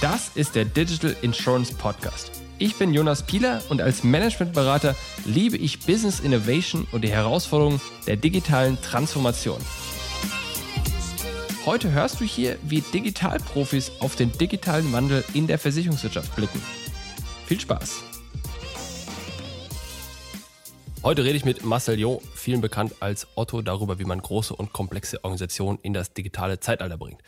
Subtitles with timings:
[0.00, 2.30] Das ist der Digital Insurance Podcast.
[2.58, 4.96] Ich bin Jonas Pieler und als Managementberater
[5.26, 9.60] liebe ich Business Innovation und die Herausforderungen der digitalen Transformation.
[11.66, 16.62] Heute hörst du hier, wie Digitalprofis auf den digitalen Wandel in der Versicherungswirtschaft blicken.
[17.46, 18.07] Viel Spaß!
[21.08, 24.74] Heute rede ich mit Marcel Jo, vielen bekannt als Otto, darüber, wie man große und
[24.74, 27.22] komplexe Organisationen in das digitale Zeitalter bringt.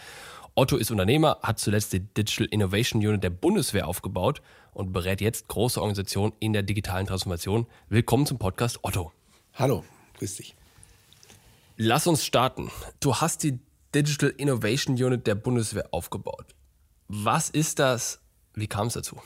[0.55, 4.43] Otto ist Unternehmer, hat zuletzt die Digital Innovation Unit der Bundeswehr aufgebaut
[4.75, 7.67] und berät jetzt große Organisationen in der digitalen Transformation.
[7.89, 9.13] Willkommen zum Podcast Otto.
[9.55, 9.83] Hallo,
[10.19, 10.55] grüß dich.
[11.79, 12.71] Lass uns starten.
[13.01, 13.61] Du hast die
[13.95, 16.55] Digital Innovation Unit der Bundeswehr aufgebaut.
[17.09, 18.21] Was ist das?
[18.53, 19.23] Wie kam es dazu?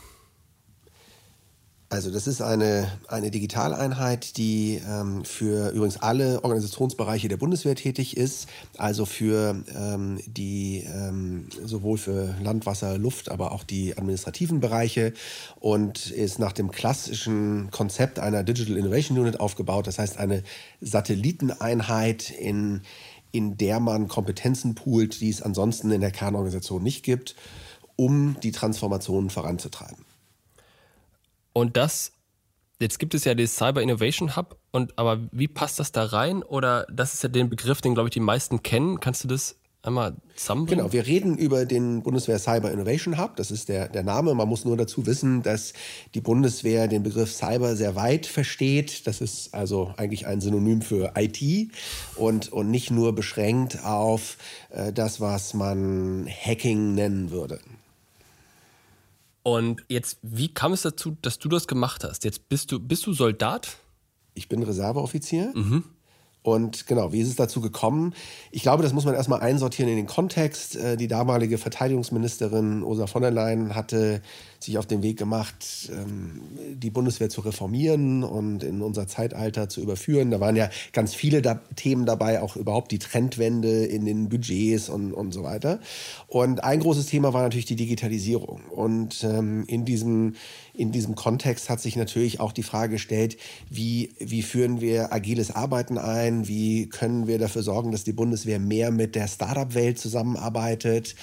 [1.90, 8.16] Also das ist eine, eine Digitaleinheit, die ähm, für übrigens alle Organisationsbereiche der Bundeswehr tätig
[8.16, 8.48] ist,
[8.78, 15.12] also für ähm, die ähm, sowohl für Land, Wasser, Luft, aber auch die administrativen Bereiche
[15.60, 19.86] und ist nach dem klassischen Konzept einer Digital Innovation Unit aufgebaut.
[19.86, 20.42] Das heißt eine
[20.80, 22.82] Satelliteneinheit in
[23.30, 27.34] in der man Kompetenzen poolt, die es ansonsten in der Kernorganisation nicht gibt,
[27.96, 30.04] um die Transformation voranzutreiben.
[31.54, 32.12] Und das,
[32.80, 36.42] jetzt gibt es ja den Cyber Innovation Hub, und aber wie passt das da rein?
[36.42, 39.00] Oder das ist ja den Begriff, den, glaube ich, die meisten kennen.
[39.00, 40.84] Kannst du das einmal zusammenbringen?
[40.84, 43.36] Genau, wir reden über den Bundeswehr Cyber Innovation Hub.
[43.36, 44.34] Das ist der, der Name.
[44.34, 45.74] Man muss nur dazu wissen, dass
[46.14, 49.06] die Bundeswehr den Begriff Cyber sehr weit versteht.
[49.06, 51.70] Das ist also eigentlich ein Synonym für IT
[52.16, 54.38] und, und nicht nur beschränkt auf
[54.70, 57.60] äh, das, was man Hacking nennen würde.
[59.44, 62.24] Und jetzt, wie kam es dazu, dass du das gemacht hast?
[62.24, 63.76] Jetzt bist du, bist du Soldat?
[64.32, 65.52] Ich bin Reserveoffizier.
[65.54, 65.84] Mhm.
[66.42, 68.14] Und genau, wie ist es dazu gekommen?
[68.50, 70.76] Ich glaube, das muss man erstmal einsortieren in den Kontext.
[70.76, 74.22] Äh, die damalige Verteidigungsministerin Ursula von der Leyen hatte
[74.64, 76.40] sich auf den Weg gemacht, ähm,
[76.74, 80.30] die Bundeswehr zu reformieren und in unser Zeitalter zu überführen.
[80.30, 84.88] Da waren ja ganz viele da Themen dabei, auch überhaupt die Trendwende in den Budgets
[84.88, 85.80] und, und so weiter.
[86.26, 88.62] Und ein großes Thema war natürlich die Digitalisierung.
[88.70, 90.34] Und ähm, in, diesem,
[90.72, 93.36] in diesem Kontext hat sich natürlich auch die Frage gestellt,
[93.70, 96.48] wie, wie führen wir agiles Arbeiten ein?
[96.48, 101.14] Wie können wir dafür sorgen, dass die Bundeswehr mehr mit der Startup-Welt zusammenarbeitet?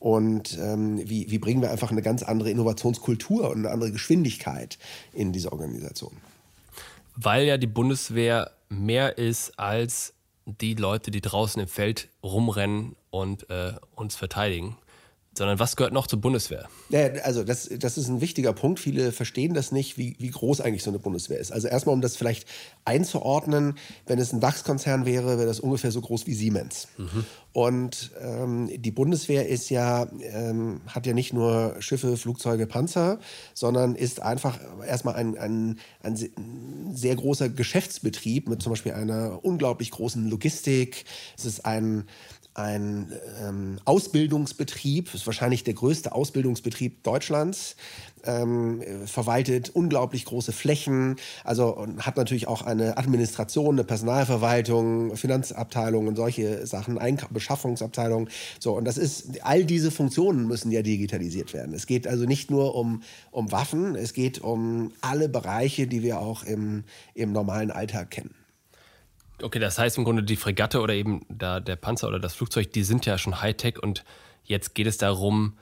[0.00, 4.78] Und ähm, wie, wie bringen wir einfach eine ganz andere Innovationskultur und eine andere Geschwindigkeit
[5.12, 6.16] in diese Organisation?
[7.16, 10.14] Weil ja die Bundeswehr mehr ist als
[10.46, 14.76] die Leute, die draußen im Feld rumrennen und äh, uns verteidigen
[15.40, 16.68] sondern was gehört noch zur Bundeswehr?
[16.90, 18.78] Ja, also das, das ist ein wichtiger Punkt.
[18.78, 21.50] Viele verstehen das nicht, wie, wie groß eigentlich so eine Bundeswehr ist.
[21.50, 22.46] Also erstmal, um das vielleicht
[22.84, 26.88] einzuordnen, wenn es ein DAX-Konzern wäre, wäre das ungefähr so groß wie Siemens.
[26.98, 27.24] Mhm.
[27.54, 33.18] Und ähm, die Bundeswehr ist ja, ähm, hat ja nicht nur Schiffe, Flugzeuge, Panzer,
[33.54, 39.90] sondern ist einfach erstmal ein, ein, ein sehr großer Geschäftsbetrieb mit zum Beispiel einer unglaublich
[39.90, 41.06] großen Logistik.
[41.38, 42.04] Es ist ein
[42.60, 43.12] ein
[43.42, 47.76] ähm, Ausbildungsbetrieb, ist wahrscheinlich der größte Ausbildungsbetrieb Deutschlands,
[48.24, 56.16] ähm, verwaltet unglaublich große Flächen, also hat natürlich auch eine Administration, eine Personalverwaltung, Finanzabteilung und
[56.16, 58.28] solche Sachen, Eink Beschaffungsabteilung.
[58.58, 61.74] So, und das ist, all diese Funktionen müssen ja digitalisiert werden.
[61.74, 66.20] Es geht also nicht nur um, um Waffen, es geht um alle Bereiche, die wir
[66.20, 66.84] auch im,
[67.14, 68.34] im normalen Alltag kennen.
[69.42, 72.72] Okay, das heißt im Grunde die Fregatte oder eben da der Panzer oder das Flugzeug,
[72.72, 74.04] die sind ja schon Hightech und
[74.44, 75.58] jetzt geht es darum,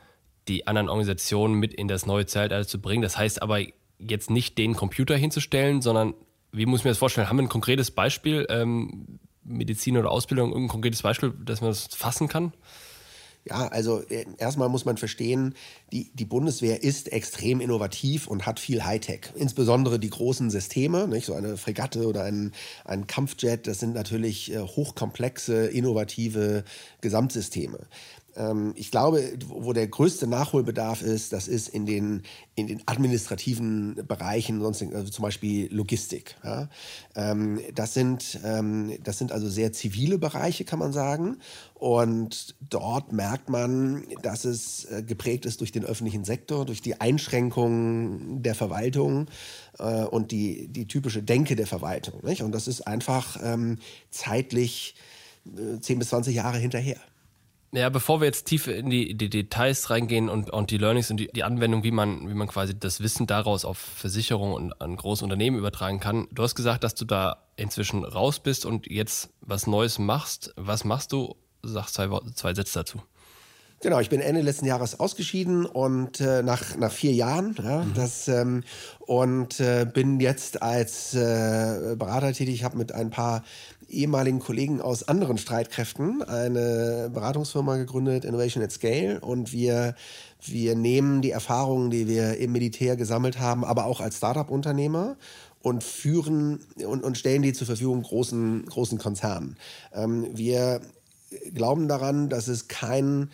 [0.48, 3.02] die anderen Organisationen mit in das neue Zeitalter zu bringen.
[3.02, 3.60] Das heißt aber
[3.98, 6.14] jetzt nicht den Computer hinzustellen, sondern
[6.52, 7.28] wie muss ich mir das vorstellen?
[7.28, 11.88] Haben wir ein konkretes Beispiel, ähm, Medizin oder Ausbildung, irgendein konkretes Beispiel, dass man das
[11.94, 12.52] fassen kann?
[13.44, 15.54] Ja, also äh, erstmal muss man verstehen,
[15.92, 19.32] die, die Bundeswehr ist extrem innovativ und hat viel Hightech.
[19.34, 21.26] Insbesondere die großen Systeme, nicht?
[21.26, 22.52] so eine Fregatte oder ein,
[22.84, 26.64] ein Kampfjet, das sind natürlich äh, hochkomplexe, innovative
[27.00, 27.78] Gesamtsysteme.
[28.38, 32.22] Ähm, ich glaube, wo der größte Nachholbedarf ist, das ist in den,
[32.54, 36.36] in den administrativen Bereichen, sonst, also zum Beispiel Logistik.
[36.44, 36.68] Ja?
[37.16, 41.38] Ähm, das, sind, ähm, das sind also sehr zivile Bereiche, kann man sagen.
[41.74, 47.00] Und dort merkt man, dass es äh, geprägt ist durch den öffentlichen Sektor, durch die
[47.00, 49.26] Einschränkungen der Verwaltung
[49.78, 52.24] äh, und die, die typische Denke der Verwaltung.
[52.24, 52.42] Nicht?
[52.42, 53.38] Und das ist einfach
[54.10, 54.94] zeitlich
[55.56, 56.98] äh, 10 bis 20 Jahre hinterher.
[57.72, 61.18] Ja, bevor wir jetzt tief in die, die Details reingehen und, und die Learnings und
[61.18, 64.96] die, die Anwendung, wie man, wie man quasi das Wissen daraus auf Versicherungen und an
[64.96, 66.28] große Unternehmen übertragen kann.
[66.32, 70.54] Du hast gesagt, dass du da inzwischen raus bist und jetzt was Neues machst.
[70.56, 71.36] Was machst du?
[71.62, 73.02] Sag zwei, zwei Sätze dazu.
[73.80, 77.94] Genau, ich bin Ende letzten Jahres ausgeschieden und äh, nach, nach vier Jahren ja, mhm.
[77.94, 78.64] das, ähm,
[78.98, 82.56] und äh, bin jetzt als äh, Berater tätig.
[82.56, 83.44] Ich habe mit ein paar
[83.88, 89.20] ehemaligen Kollegen aus anderen Streitkräften eine Beratungsfirma gegründet, Innovation at Scale.
[89.20, 89.94] Und wir,
[90.44, 95.16] wir nehmen die Erfahrungen, die wir im Militär gesammelt haben, aber auch als Startup-Unternehmer
[95.62, 99.56] und führen und, und stellen die zur Verfügung großen, großen Konzernen.
[99.94, 100.80] Ähm, wir
[101.54, 103.30] glauben daran, dass es kein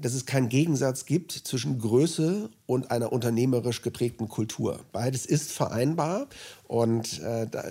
[0.00, 4.80] dass es keinen Gegensatz gibt zwischen Größe und einer unternehmerisch geprägten Kultur.
[4.92, 6.26] Beides ist vereinbar
[6.66, 7.64] und äh, da,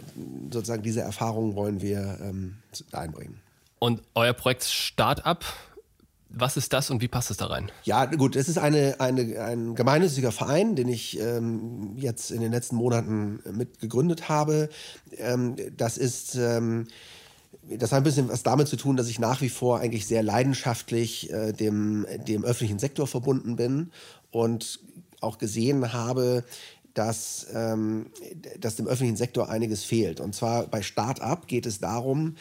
[0.51, 2.57] sozusagen diese Erfahrungen wollen wir ähm,
[2.91, 3.39] einbringen.
[3.79, 5.43] Und euer Projekt Startup,
[6.29, 7.71] was ist das und wie passt es da rein?
[7.83, 12.51] Ja, gut, es ist eine, eine, ein gemeinnütziger Verein, den ich ähm, jetzt in den
[12.51, 14.69] letzten Monaten mit gegründet habe.
[15.17, 16.87] Ähm, das ist ähm,
[17.69, 20.23] das hat ein bisschen was damit zu tun, dass ich nach wie vor eigentlich sehr
[20.23, 23.91] leidenschaftlich äh, dem, dem öffentlichen Sektor verbunden bin
[24.31, 24.79] und
[25.21, 26.43] auch gesehen habe,
[26.93, 28.07] dass, ähm,
[28.59, 30.19] dass dem öffentlichen Sektor einiges fehlt.
[30.19, 32.35] Und zwar bei Start-up geht es darum,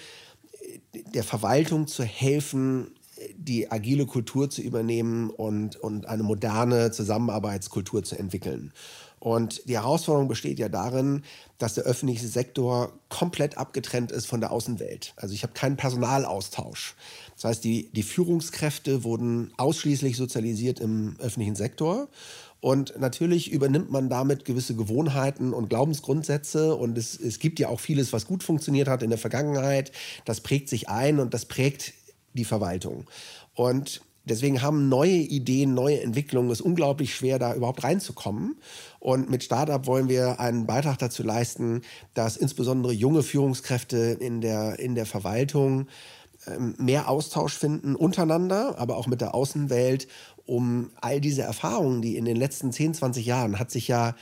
[1.14, 2.92] der Verwaltung zu helfen,
[3.36, 8.72] die agile Kultur zu übernehmen und, und eine moderne Zusammenarbeitskultur zu entwickeln.
[9.26, 11.24] Und die Herausforderung besteht ja darin,
[11.58, 15.14] dass der öffentliche Sektor komplett abgetrennt ist von der Außenwelt.
[15.16, 16.94] Also ich habe keinen Personalaustausch.
[17.34, 22.06] Das heißt, die, die Führungskräfte wurden ausschließlich sozialisiert im öffentlichen Sektor.
[22.60, 26.76] Und natürlich übernimmt man damit gewisse Gewohnheiten und Glaubensgrundsätze.
[26.76, 29.90] Und es, es gibt ja auch vieles, was gut funktioniert hat in der Vergangenheit.
[30.24, 31.94] Das prägt sich ein und das prägt
[32.34, 33.10] die Verwaltung.
[33.54, 38.56] Und Deswegen haben neue Ideen, neue Entwicklungen es unglaublich schwer, da überhaupt reinzukommen.
[38.98, 41.82] Und mit Startup wollen wir einen Beitrag dazu leisten,
[42.14, 45.86] dass insbesondere junge Führungskräfte in der, in der Verwaltung
[46.46, 50.08] ähm, mehr Austausch finden untereinander, aber auch mit der Außenwelt,
[50.44, 54.14] um all diese Erfahrungen, die in den letzten 10, 20 Jahren hat sich ja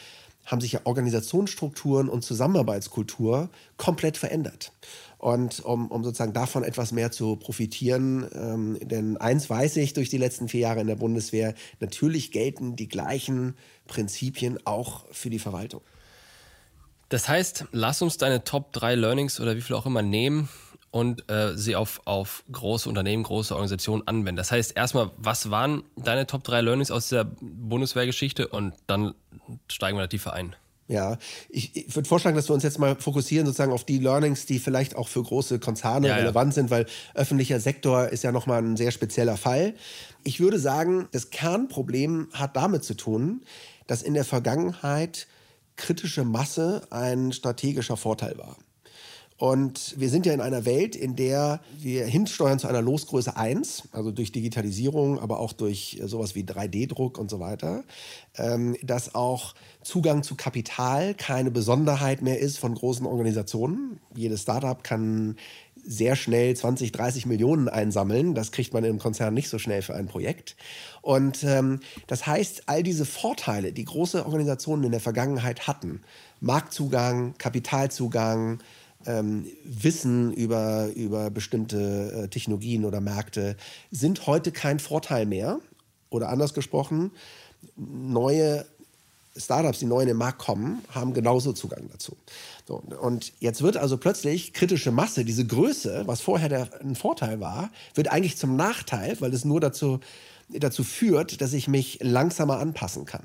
[0.46, 3.48] haben sich ja Organisationsstrukturen und Zusammenarbeitskultur
[3.78, 4.72] komplett verändert.
[5.24, 10.10] Und um, um sozusagen davon etwas mehr zu profitieren, ähm, denn eins weiß ich durch
[10.10, 13.54] die letzten vier Jahre in der Bundeswehr, natürlich gelten die gleichen
[13.86, 15.80] Prinzipien auch für die Verwaltung.
[17.08, 20.50] Das heißt, lass uns deine Top 3 Learnings oder wie viel auch immer nehmen
[20.90, 24.36] und äh, sie auf, auf große Unternehmen, große Organisationen anwenden.
[24.36, 29.14] Das heißt, erstmal, was waren deine Top 3 Learnings aus der Bundeswehrgeschichte und dann
[29.68, 30.54] steigen wir da tiefer ein.
[30.86, 31.16] Ja,
[31.48, 34.58] ich, ich würde vorschlagen, dass wir uns jetzt mal fokussieren sozusagen auf die Learnings, die
[34.58, 36.54] vielleicht auch für große Konzerne ja, relevant ja.
[36.56, 36.84] sind, weil
[37.14, 39.74] öffentlicher Sektor ist ja nochmal ein sehr spezieller Fall.
[40.24, 43.42] Ich würde sagen, das Kernproblem hat damit zu tun,
[43.86, 45.26] dass in der Vergangenheit
[45.76, 48.56] kritische Masse ein strategischer Vorteil war.
[49.36, 53.88] Und wir sind ja in einer Welt, in der wir hinsteuern zu einer Losgröße 1,
[53.90, 57.82] also durch Digitalisierung, aber auch durch sowas wie 3D-Druck und so weiter,
[58.36, 63.98] ähm, dass auch Zugang zu Kapital keine Besonderheit mehr ist von großen Organisationen.
[64.14, 65.36] Jedes Startup kann
[65.86, 68.34] sehr schnell 20, 30 Millionen einsammeln.
[68.34, 70.56] Das kriegt man im Konzern nicht so schnell für ein Projekt.
[71.02, 76.00] Und ähm, das heißt, all diese Vorteile, die große Organisationen in der Vergangenheit hatten,
[76.40, 78.60] Marktzugang, Kapitalzugang,
[79.06, 83.56] ähm, Wissen über, über bestimmte äh, Technologien oder Märkte
[83.90, 85.60] sind heute kein Vorteil mehr.
[86.10, 87.10] Oder anders gesprochen,
[87.76, 88.64] neue
[89.36, 92.16] Startups, die neu in den Markt kommen, haben genauso Zugang dazu.
[92.66, 97.40] So, und jetzt wird also plötzlich kritische Masse, diese Größe, was vorher der, ein Vorteil
[97.40, 100.00] war, wird eigentlich zum Nachteil, weil es nur dazu,
[100.48, 103.24] dazu führt, dass ich mich langsamer anpassen kann.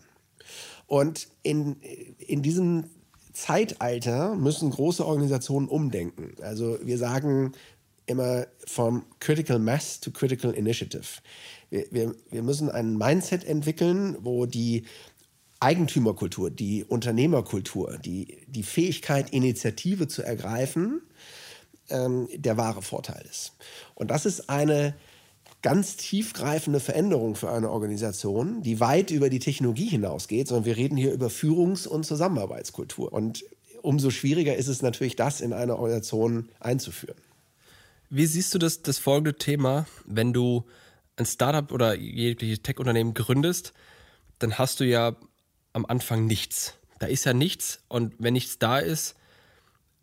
[0.87, 1.75] Und in,
[2.17, 2.85] in diesem
[3.33, 6.33] Zeitalter müssen große Organisationen umdenken.
[6.41, 7.53] Also wir sagen
[8.05, 11.21] immer vom Critical Mass to Critical Initiative.
[11.69, 14.85] Wir, wir, wir müssen ein Mindset entwickeln, wo die
[15.59, 21.01] Eigentümerkultur, die Unternehmerkultur, die, die Fähigkeit, Initiative zu ergreifen,
[21.89, 23.53] ähm, der wahre Vorteil ist.
[23.93, 24.95] Und das ist eine
[25.61, 30.95] ganz tiefgreifende Veränderung für eine Organisation, die weit über die Technologie hinausgeht, sondern wir reden
[30.95, 33.11] hier über Führungs- und Zusammenarbeitskultur.
[33.11, 33.43] Und
[33.81, 37.17] umso schwieriger ist es natürlich, das in einer Organisation einzuführen.
[38.09, 40.65] Wie siehst du das, das folgende Thema, wenn du
[41.17, 43.73] ein Startup oder jegliches Tech-Unternehmen gründest,
[44.39, 45.15] dann hast du ja
[45.73, 46.75] am Anfang nichts.
[46.99, 49.15] Da ist ja nichts und wenn nichts da ist,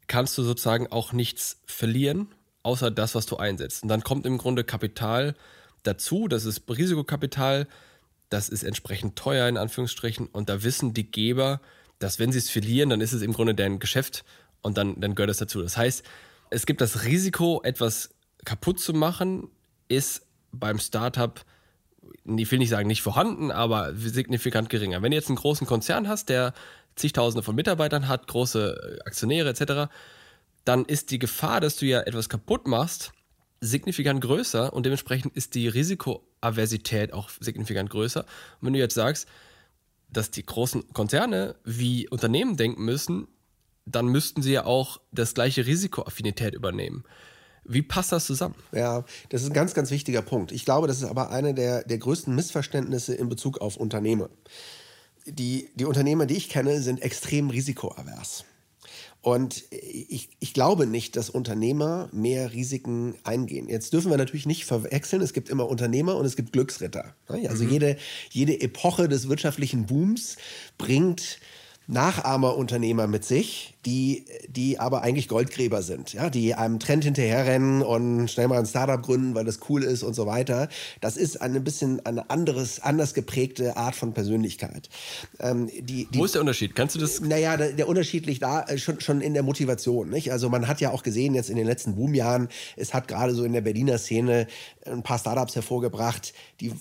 [0.07, 2.29] kannst du sozusagen auch nichts verlieren
[2.67, 3.85] außer das, was du einsetzt.
[3.85, 5.37] Und dann kommt im Grunde Kapital
[5.85, 7.69] dazu, das ist Risikokapital,
[8.29, 11.61] das ist entsprechend teuer in Anführungsstrichen und da wissen die Geber,
[12.01, 14.25] dass wenn sie es verlieren, dann ist es im Grunde deren Geschäft
[14.63, 15.63] und dann, dann gehört es dazu.
[15.63, 16.03] Das heißt,
[16.51, 18.11] es gibt das Risiko, etwas
[18.45, 19.49] kaputt zu machen,
[19.87, 21.45] ist beim Startup,
[22.25, 25.03] ich will nicht sagen nicht vorhanden, aber signifikant geringer.
[25.03, 26.53] Wenn du jetzt einen großen Konzern hast, der
[26.97, 29.89] zigtausende von Mitarbeitern hat, große Aktionäre etc.,
[30.67, 33.13] dann ist die Gefahr, dass du ja etwas kaputt machst,
[33.61, 38.21] signifikant größer und dementsprechend ist die Risikoaversität auch signifikant größer.
[38.21, 39.27] Und wenn du jetzt sagst,
[40.11, 43.29] dass die großen Konzerne wie Unternehmen denken müssen,
[43.87, 47.05] dann müssten sie ja auch das gleiche Risikoaffinität übernehmen.
[47.65, 48.57] Wie passt das zusammen?
[48.73, 50.51] Ja, das ist ein ganz, ganz wichtiger Punkt.
[50.51, 54.29] Ich glaube, das ist aber eine der, der größten Missverständnisse in Bezug auf Unternehmen.
[55.27, 58.45] Die, die Unternehmer, die ich kenne, sind extrem risikoavers.
[59.21, 63.69] Und ich, ich glaube nicht, dass Unternehmer mehr Risiken eingehen.
[63.69, 65.21] Jetzt dürfen wir natürlich nicht verwechseln.
[65.23, 67.15] Es gibt immer Unternehmer und es gibt Glücksritter.
[67.27, 67.71] Also mhm.
[67.71, 67.97] jede,
[68.31, 70.37] jede Epoche des wirtschaftlichen Booms
[70.79, 71.41] bringt
[71.89, 78.29] Nachahmerunternehmer mit sich, die, die aber eigentlich Goldgräber sind, ja, die einem Trend hinterherrennen und
[78.29, 80.69] schnell mal ein Startup gründen, weil das cool ist und so weiter.
[81.01, 84.89] Das ist ein bisschen eine anderes, anders geprägte Art von Persönlichkeit.
[85.39, 86.75] Ähm, die, die, Wo ist der Unterschied?
[86.75, 87.21] Kannst du das?
[87.21, 90.11] Naja, der, der Unterschied liegt da äh, schon, schon in der Motivation.
[90.11, 90.33] Nicht?
[90.33, 93.45] Also man hat ja auch gesehen jetzt in den letzten Boomjahren, es hat gerade so
[93.45, 94.49] in der Berliner Szene
[94.85, 96.73] ein paar Startups hervorgebracht, die,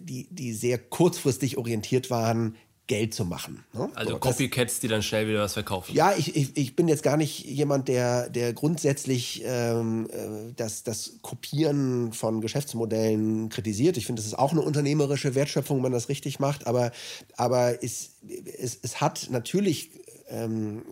[0.00, 2.56] die, die sehr kurzfristig orientiert waren
[2.86, 3.64] Geld zu machen.
[3.72, 3.90] Ne?
[3.94, 5.94] Also so, Copycats, das, die dann schnell wieder was verkaufen.
[5.94, 10.84] Ja, ich, ich, ich bin jetzt gar nicht jemand, der, der grundsätzlich ähm, äh, das,
[10.84, 13.96] das Kopieren von Geschäftsmodellen kritisiert.
[13.96, 16.66] Ich finde, das ist auch eine unternehmerische Wertschöpfung, wenn man das richtig macht.
[16.66, 16.92] Aber,
[17.36, 18.16] aber es,
[18.58, 19.90] es, es hat natürlich,
[20.28, 20.82] ähm,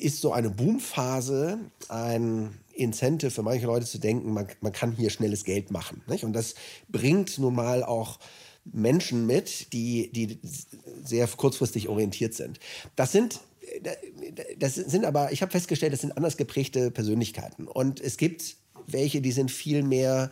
[0.00, 1.58] ist so eine Boomphase
[1.88, 6.02] ein Incentive für manche Leute zu denken, man, man kann hier schnelles Geld machen.
[6.08, 6.24] Nicht?
[6.24, 6.56] Und das
[6.88, 8.18] bringt nun mal auch
[8.64, 10.38] Menschen mit, die, die
[11.02, 12.60] sehr kurzfristig orientiert sind.
[12.96, 13.40] Das sind
[14.58, 17.66] das sind aber, ich habe festgestellt, das sind anders geprägte Persönlichkeiten.
[17.66, 18.56] Und es gibt
[18.86, 20.30] welche, die sind viel mehr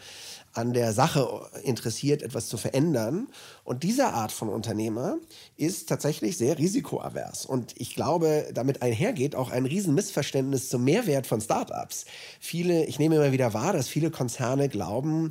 [0.55, 3.29] an der Sache interessiert, etwas zu verändern.
[3.65, 5.17] Und diese Art von Unternehmer
[5.57, 7.47] ist tatsächlich sehr risikoavers.
[7.47, 12.05] Und ich glaube, damit einhergeht auch ein Riesenmissverständnis zum Mehrwert von Startups.
[12.39, 15.31] Viele, ich nehme immer wieder wahr, dass viele Konzerne glauben,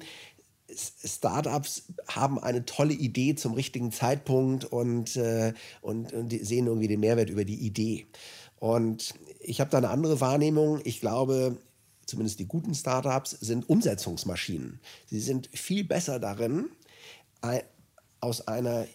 [0.75, 6.99] Startups haben eine tolle Idee zum richtigen Zeitpunkt und, äh, und, und sehen irgendwie den
[6.99, 8.05] Mehrwert über die Idee.
[8.59, 10.81] Und ich habe da eine andere Wahrnehmung.
[10.83, 11.57] Ich glaube,
[12.05, 14.79] zumindest die guten Startups sind Umsetzungsmaschinen.
[15.07, 16.69] Sie sind viel besser darin,
[18.19, 18.85] aus einer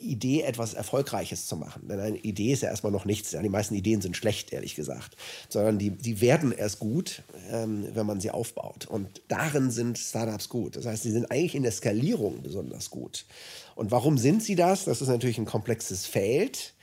[0.00, 1.88] Idee etwas Erfolgreiches zu machen.
[1.88, 3.30] Denn eine Idee ist ja erstmal noch nichts.
[3.30, 5.16] Die meisten Ideen sind schlecht, ehrlich gesagt.
[5.48, 8.86] Sondern die, die werden erst gut, ähm, wenn man sie aufbaut.
[8.86, 10.76] Und darin sind Startups gut.
[10.76, 13.26] Das heißt, sie sind eigentlich in der Skalierung besonders gut.
[13.74, 14.84] Und warum sind sie das?
[14.84, 16.74] Das ist natürlich ein komplexes Feld.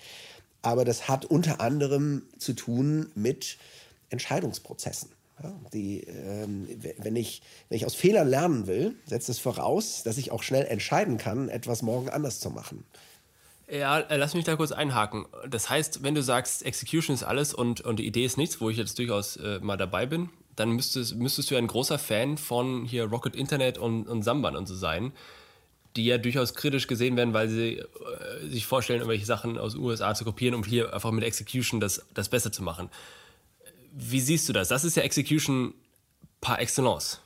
[0.61, 3.57] Aber das hat unter anderem zu tun mit
[4.09, 5.09] Entscheidungsprozessen.
[5.43, 10.17] Ja, die, ähm, wenn, ich, wenn ich aus Fehlern lernen will, setzt es voraus, dass
[10.17, 12.83] ich auch schnell entscheiden kann, etwas morgen anders zu machen.
[13.69, 15.25] Ja, äh, lass mich da kurz einhaken.
[15.49, 18.69] Das heißt, wenn du sagst, Execution ist alles und, und die Idee ist nichts, wo
[18.69, 22.85] ich jetzt durchaus äh, mal dabei bin, dann müsstest, müsstest du ein großer Fan von
[22.85, 25.11] hier Rocket Internet und, und Samban und so sein,
[25.97, 27.85] die ja durchaus kritisch gesehen werden, weil sie äh,
[28.49, 32.05] sich vorstellen, irgendwelche Sachen aus den USA zu kopieren, um hier einfach mit Execution das,
[32.13, 32.89] das besser zu machen.
[33.91, 34.69] Wie siehst du das?
[34.69, 35.73] Das ist ja Execution
[36.39, 37.19] par excellence.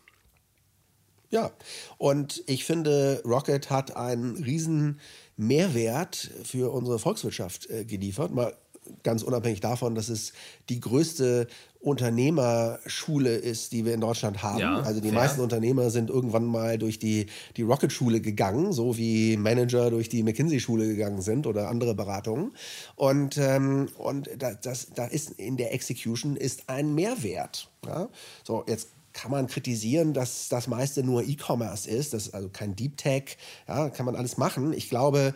[1.30, 1.52] Ja,
[1.98, 5.00] und ich finde, Rocket hat einen riesen
[5.38, 8.34] Mehrwert für unsere Volkswirtschaft äh, geliefert.
[8.34, 8.56] Mal
[9.04, 10.34] ganz unabhängig davon, dass es
[10.70, 11.48] die größte
[11.80, 14.60] Unternehmerschule ist, die wir in Deutschland haben.
[14.60, 15.20] Ja, also die fair.
[15.20, 20.22] meisten Unternehmer sind irgendwann mal durch die, die Rocket-Schule gegangen, so wie Manager durch die
[20.22, 22.52] McKinsey-Schule gegangen sind oder andere Beratungen.
[22.96, 27.70] Und, ähm, und da, das, da ist in der Execution ist ein Mehrwert.
[27.86, 28.10] Ja?
[28.44, 32.76] So, jetzt kann man kritisieren, dass das meiste nur E-Commerce ist, das ist also kein
[32.76, 33.38] Deep Tech,
[33.68, 34.74] ja, kann man alles machen.
[34.74, 35.34] Ich glaube,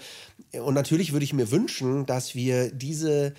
[0.52, 3.34] und natürlich würde ich mir wünschen, dass wir diese,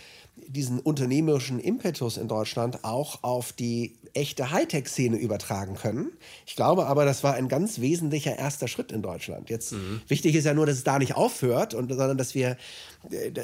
[0.46, 6.12] diesen unternehmerischen Impetus in Deutschland auch auf die echte Hightech-Szene übertragen können.
[6.46, 9.50] Ich glaube aber, das war ein ganz wesentlicher erster Schritt in Deutschland.
[9.50, 10.00] Jetzt mhm.
[10.08, 12.56] wichtig ist ja nur, dass es da nicht aufhört, und, sondern dass wir,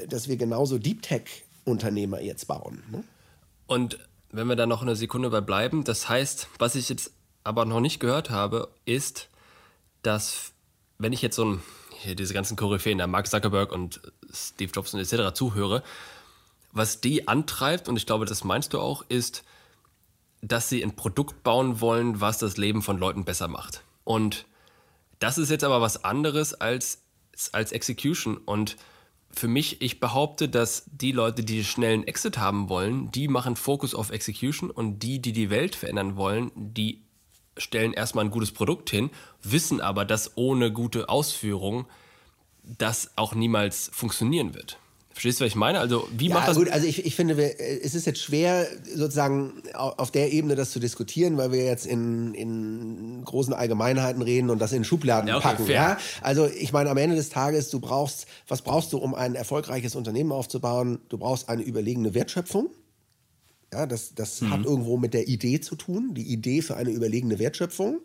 [0.08, 2.82] dass wir genauso Deep Tech-Unternehmer jetzt bauen.
[2.90, 3.04] Ne?
[3.66, 3.98] Und
[4.32, 7.12] wenn wir da noch eine Sekunde bei bleiben, das heißt, was ich jetzt
[7.44, 9.28] aber noch nicht gehört habe, ist,
[10.02, 10.52] dass
[10.98, 11.62] wenn ich jetzt so ein,
[12.00, 14.00] hier diese ganzen Koryphäen, der Mark Zuckerberg und
[14.32, 15.34] Steve Jobs und etc.
[15.34, 15.82] zuhöre,
[16.72, 19.44] was die antreibt, und ich glaube, das meinst du auch, ist,
[20.40, 23.82] dass sie ein Produkt bauen wollen, was das Leben von Leuten besser macht.
[24.04, 24.46] Und
[25.22, 27.02] Das ist jetzt aber was anderes als,
[27.52, 28.38] als Execution.
[28.38, 28.76] Und
[29.34, 33.94] für mich, ich behaupte, dass die Leute, die schnellen Exit haben wollen, die machen Fokus
[33.94, 37.02] auf Execution und die, die die Welt verändern wollen, die
[37.56, 39.10] stellen erstmal ein gutes Produkt hin,
[39.42, 41.86] wissen aber, dass ohne gute Ausführung
[42.62, 44.78] das auch niemals funktionieren wird.
[45.12, 45.78] Verstehst du, was ich meine?
[45.78, 46.56] Also, wie ja, macht das?
[46.56, 50.70] Gut, also ich, ich finde, wir, es ist jetzt schwer, sozusagen auf der Ebene das
[50.70, 55.36] zu diskutieren, weil wir jetzt in, in großen Allgemeinheiten reden und das in Schubladen ja,
[55.36, 55.70] okay, packen.
[55.70, 55.98] Ja?
[56.20, 59.94] Also, ich meine, am Ende des Tages, du brauchst, was brauchst du, um ein erfolgreiches
[59.94, 60.98] Unternehmen aufzubauen?
[61.08, 62.70] Du brauchst eine überlegene Wertschöpfung.
[63.72, 64.50] Ja, das das mhm.
[64.50, 68.00] hat irgendwo mit der Idee zu tun, die Idee für eine überlegene Wertschöpfung.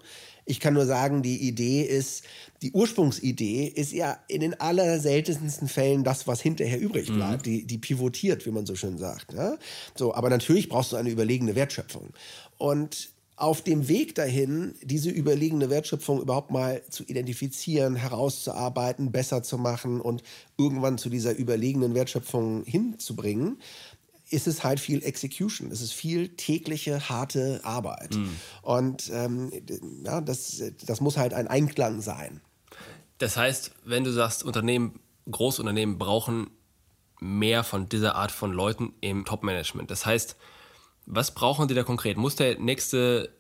[0.48, 2.24] Ich kann nur sagen, die Idee ist,
[2.62, 7.16] die Ursprungsidee ist ja in den allerseltensten Fällen das, was hinterher übrig mhm.
[7.16, 7.46] bleibt.
[7.46, 7.52] Mhm.
[7.52, 9.34] Die, die pivotiert, wie man so schön sagt.
[9.34, 9.58] Ja?
[9.96, 12.14] So, aber natürlich brauchst du eine überlegene Wertschöpfung.
[12.58, 19.60] Und auf dem Weg dahin, diese überlegene Wertschöpfung überhaupt mal zu identifizieren, herauszuarbeiten, besser zu
[19.60, 20.24] machen und
[20.58, 23.58] irgendwann zu dieser überlegenen Wertschöpfung hinzubringen,
[24.30, 25.72] ist es halt viel Execution.
[25.72, 28.16] Es ist viel tägliche, harte Arbeit.
[28.16, 28.36] Mhm.
[28.62, 29.52] Und ähm,
[30.04, 32.42] ja, das, das muss halt ein Einklang sein.
[33.18, 36.50] Das heißt, wenn du sagst, Unternehmen, Großunternehmen brauchen
[37.20, 39.90] mehr von dieser Art von Leuten im Top-Management.
[39.90, 40.36] Das heißt,
[41.06, 42.18] was brauchen die da konkret?
[42.18, 43.34] Muss der nächste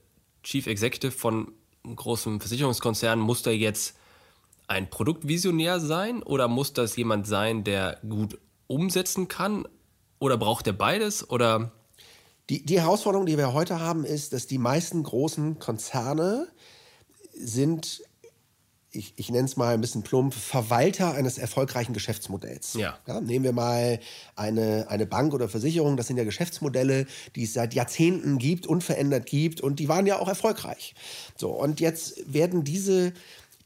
[0.43, 1.51] Chief Executive von
[1.83, 3.97] einem großen Versicherungskonzern, muss der jetzt
[4.67, 9.67] ein Produktvisionär sein oder muss das jemand sein, der gut umsetzen kann?
[10.19, 11.29] Oder braucht er beides?
[11.29, 11.71] Oder?
[12.49, 16.47] Die, die Herausforderung, die wir heute haben, ist, dass die meisten großen Konzerne
[17.33, 18.01] sind
[18.97, 22.73] ich, ich nenne es mal ein bisschen plump, Verwalter eines erfolgreichen Geschäftsmodells.
[22.73, 22.97] Ja.
[23.05, 23.21] ja.
[23.21, 23.99] nehmen wir mal
[24.35, 27.05] eine, eine Bank oder Versicherung, das sind ja Geschäftsmodelle,
[27.35, 30.95] die es seit Jahrzehnten gibt, unverändert gibt und die waren ja auch erfolgreich.
[31.35, 33.13] So, und jetzt werden diese,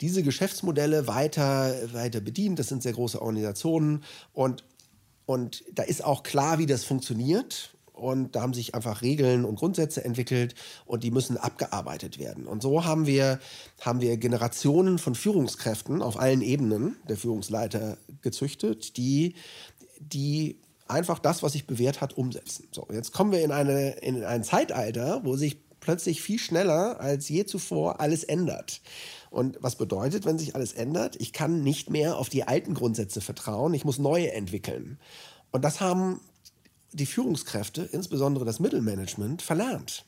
[0.01, 4.03] diese Geschäftsmodelle weiter, weiter bedient, das sind sehr große Organisationen
[4.33, 4.63] und
[5.31, 7.73] und da ist auch klar, wie das funktioniert.
[7.93, 12.47] Und da haben sich einfach Regeln und Grundsätze entwickelt und die müssen abgearbeitet werden.
[12.47, 13.39] Und so haben wir,
[13.79, 19.35] haben wir Generationen von Führungskräften auf allen Ebenen der Führungsleiter gezüchtet, die,
[19.99, 22.67] die einfach das, was sich bewährt hat, umsetzen.
[22.71, 27.29] So, jetzt kommen wir in, eine, in ein Zeitalter, wo sich plötzlich viel schneller als
[27.29, 28.81] je zuvor alles ändert.
[29.31, 31.15] Und was bedeutet, wenn sich alles ändert?
[31.19, 34.99] Ich kann nicht mehr auf die alten Grundsätze vertrauen, ich muss neue entwickeln.
[35.51, 36.19] Und das haben
[36.91, 40.05] die Führungskräfte, insbesondere das Mittelmanagement, verlernt.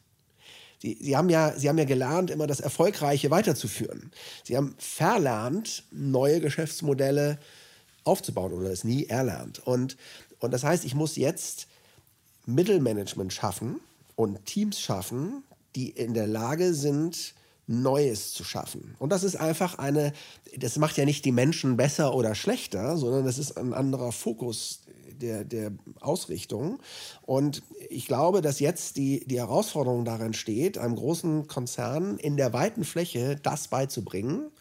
[0.79, 4.11] Sie, sie, haben ja, sie haben ja gelernt, immer das Erfolgreiche weiterzuführen.
[4.43, 7.39] Sie haben verlernt, neue Geschäftsmodelle
[8.03, 9.65] aufzubauen oder es nie erlernt.
[9.65, 9.95] Und,
[10.39, 11.67] und das heißt, ich muss jetzt
[12.45, 13.79] Mittelmanagement schaffen
[14.17, 15.45] und Teams schaffen,
[15.77, 17.33] die in der Lage sind,
[17.67, 18.95] Neues zu schaffen.
[18.99, 20.13] Und das ist einfach eine,
[20.57, 24.81] das macht ja nicht die Menschen besser oder schlechter, sondern das ist ein anderer Fokus
[25.21, 25.71] der, der
[26.01, 26.79] Ausrichtung.
[27.21, 32.53] Und ich glaube, dass jetzt die, die Herausforderung darin steht, einem großen Konzern in der
[32.53, 34.51] weiten Fläche das beizubringen,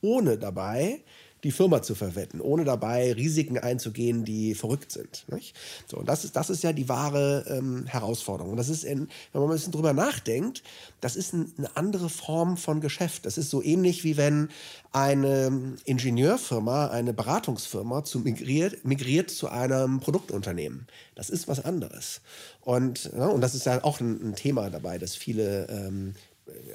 [0.00, 1.02] ohne dabei
[1.44, 5.24] die Firma zu verwetten, ohne dabei Risiken einzugehen, die verrückt sind.
[5.28, 5.56] Nicht?
[5.86, 8.52] So, und das ist, das ist ja die wahre ähm, Herausforderung.
[8.52, 10.62] Und das ist, in, wenn man ein bisschen drüber nachdenkt,
[11.00, 13.26] das ist ein, eine andere Form von Geschäft.
[13.26, 14.50] Das ist so ähnlich wie wenn
[14.92, 20.86] eine Ingenieurfirma, eine Beratungsfirma zu migriert, migriert zu einem Produktunternehmen.
[21.14, 22.20] Das ist was anderes.
[22.60, 26.14] Und, ja, und das ist ja auch ein, ein Thema dabei, dass viele ähm,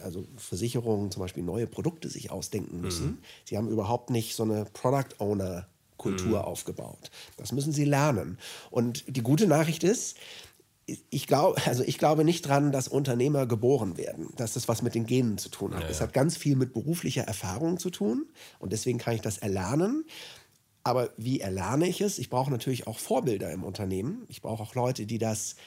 [0.03, 3.05] also Versicherungen zum Beispiel neue Produkte sich ausdenken müssen.
[3.05, 3.17] Mhm.
[3.45, 6.45] Sie haben überhaupt nicht so eine Product Owner Kultur mhm.
[6.45, 7.11] aufgebaut.
[7.37, 8.37] Das müssen sie lernen.
[8.69, 10.17] Und die gute Nachricht ist,
[11.09, 14.95] ich glaube, also ich glaube nicht dran, dass Unternehmer geboren werden, dass das was mit
[14.95, 15.83] den Genen zu tun hat.
[15.83, 16.07] Es ja, ja.
[16.07, 18.25] hat ganz viel mit beruflicher Erfahrung zu tun
[18.59, 20.05] und deswegen kann ich das erlernen.
[20.83, 22.17] Aber wie erlerne ich es?
[22.17, 24.23] Ich brauche natürlich auch Vorbilder im Unternehmen.
[24.29, 25.57] Ich brauche auch Leute, die das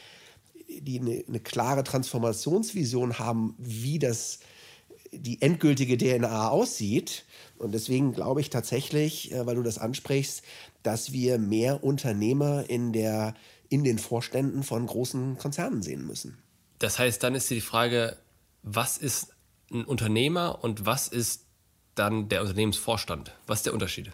[0.81, 4.41] die eine, eine klare Transformationsvision haben, wie das
[5.13, 7.25] die endgültige DNA aussieht.
[7.59, 10.43] Und deswegen glaube ich tatsächlich, äh, weil du das ansprichst,
[10.83, 13.35] dass wir mehr Unternehmer in, der,
[13.69, 16.39] in den Vorständen von großen Konzernen sehen müssen.
[16.79, 18.17] Das heißt, dann ist die Frage,
[18.63, 19.35] was ist
[19.71, 21.45] ein Unternehmer und was ist
[21.95, 23.35] dann der Unternehmensvorstand?
[23.47, 24.13] Was ist der Unterschied?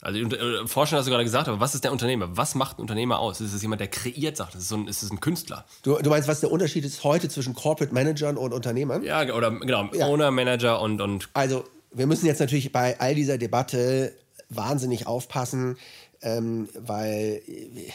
[0.00, 2.28] Also äh, Forscher hast du gerade gesagt, aber was ist der Unternehmer?
[2.36, 3.40] Was macht ein Unternehmer aus?
[3.40, 4.56] Ist es jemand, der kreiert Sachen?
[4.56, 5.64] Ist es, so ein, ist es ein Künstler?
[5.82, 9.02] Du, du, meinst, was der Unterschied ist heute zwischen Corporate Managern und Unternehmern?
[9.02, 10.06] Ja, oder genau, ja.
[10.06, 11.28] Owner, Manager und, und.
[11.32, 14.14] Also, wir müssen jetzt natürlich bei all dieser Debatte
[14.50, 15.76] wahnsinnig aufpassen,
[16.22, 17.42] ähm, weil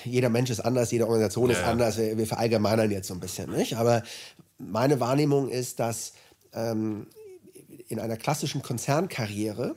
[0.03, 1.97] jeder Mensch ist anders, jede Organisation ja, ist anders.
[1.97, 3.77] Wir, wir, verallgemeinern jetzt so ein bisschen, nicht?
[3.77, 4.03] Aber
[4.57, 6.13] meine Wahrnehmung ist, dass
[6.53, 7.07] ähm,
[7.87, 9.75] in einer klassischen Konzernkarriere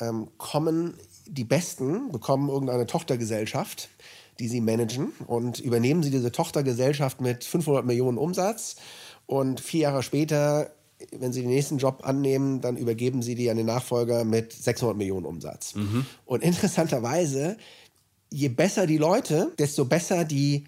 [0.00, 0.94] ähm, kommen
[1.30, 3.88] die Besten, bekommen irgendeine Tochtergesellschaft,
[4.38, 8.76] die sie managen und übernehmen sie diese Tochtergesellschaft mit 500 Millionen Umsatz
[9.26, 10.72] und vier Jahre später,
[11.16, 14.96] wenn sie den nächsten Job annehmen, dann übergeben sie die an den Nachfolger mit 600
[14.96, 15.74] Millionen Umsatz.
[15.74, 16.04] Mhm.
[16.26, 17.56] Und interessanterweise,
[18.30, 20.64] je besser die Leute, desto besser die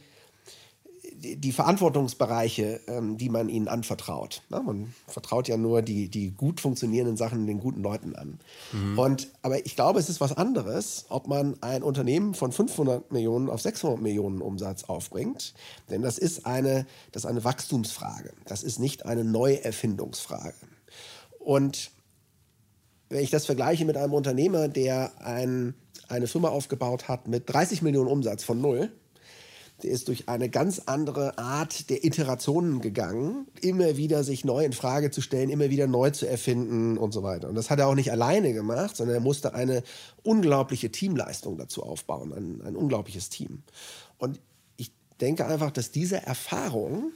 [1.23, 4.43] die Verantwortungsbereiche, ähm, die man ihnen anvertraut.
[4.49, 8.41] Man vertraut ja nur die, die gut funktionierenden Sachen den guten Leuten an.
[8.73, 8.99] Mhm.
[8.99, 13.49] Und, aber ich glaube, es ist was anderes, ob man ein Unternehmen von 500 Millionen
[13.51, 15.55] auf 600 Millionen Umsatz aufbringt.
[15.91, 18.33] Denn das ist eine, das ist eine Wachstumsfrage.
[18.47, 20.55] Das ist nicht eine Neuerfindungsfrage.
[21.39, 21.91] Und
[23.09, 25.75] wenn ich das vergleiche mit einem Unternehmer, der ein,
[26.09, 28.91] eine Firma aufgebaut hat mit 30 Millionen Umsatz von null,
[29.83, 34.73] der ist durch eine ganz andere Art der Iterationen gegangen, immer wieder sich neu in
[34.73, 37.49] Frage zu stellen, immer wieder neu zu erfinden und so weiter.
[37.49, 39.83] Und das hat er auch nicht alleine gemacht, sondern er musste eine
[40.23, 43.63] unglaubliche Teamleistung dazu aufbauen, ein, ein unglaubliches Team.
[44.19, 44.41] Und
[44.77, 47.13] ich denke einfach, dass diese Erfahrung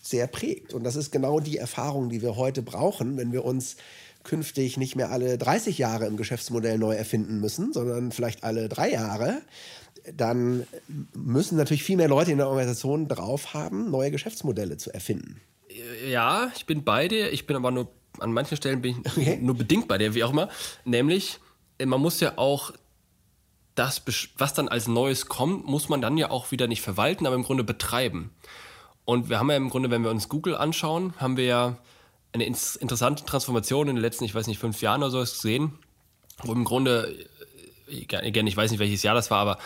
[0.00, 0.72] sehr prägt.
[0.72, 3.76] Und das ist genau die Erfahrung, die wir heute brauchen, wenn wir uns
[4.22, 8.90] künftig nicht mehr alle 30 Jahre im Geschäftsmodell neu erfinden müssen, sondern vielleicht alle drei
[8.90, 9.40] Jahre
[10.14, 10.66] dann
[11.14, 15.40] müssen natürlich viel mehr Leute in der Organisation drauf haben, neue Geschäftsmodelle zu erfinden.
[16.08, 17.32] Ja, ich bin bei dir.
[17.32, 19.38] Ich bin aber nur an manchen Stellen bin ich okay.
[19.40, 20.48] nur bedingt bei dir, wie auch immer.
[20.84, 21.38] Nämlich,
[21.78, 22.72] äh, man muss ja auch
[23.74, 24.02] das,
[24.36, 27.44] was dann als Neues kommt, muss man dann ja auch wieder nicht verwalten, aber im
[27.44, 28.30] Grunde betreiben.
[29.04, 31.78] Und wir haben ja im Grunde, wenn wir uns Google anschauen, haben wir ja
[32.32, 35.78] eine interessante Transformation in den letzten, ich weiß nicht, fünf Jahren oder so gesehen,
[36.42, 37.16] wo im Grunde,
[38.12, 39.58] again, ich weiß nicht, welches Jahr das war, aber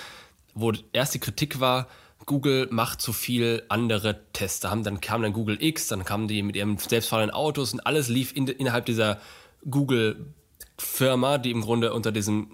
[0.55, 1.89] wo erst die Kritik war,
[2.27, 4.61] Google macht zu viel andere Tests.
[4.61, 7.87] Da haben, dann kam dann Google X, dann kamen die mit ihren selbstfahrenden Autos und
[7.87, 9.21] alles lief in, innerhalb dieser
[9.69, 12.51] Google-Firma, die im Grunde unter diesem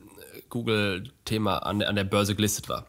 [0.49, 2.87] Google-Thema an, an der Börse gelistet war.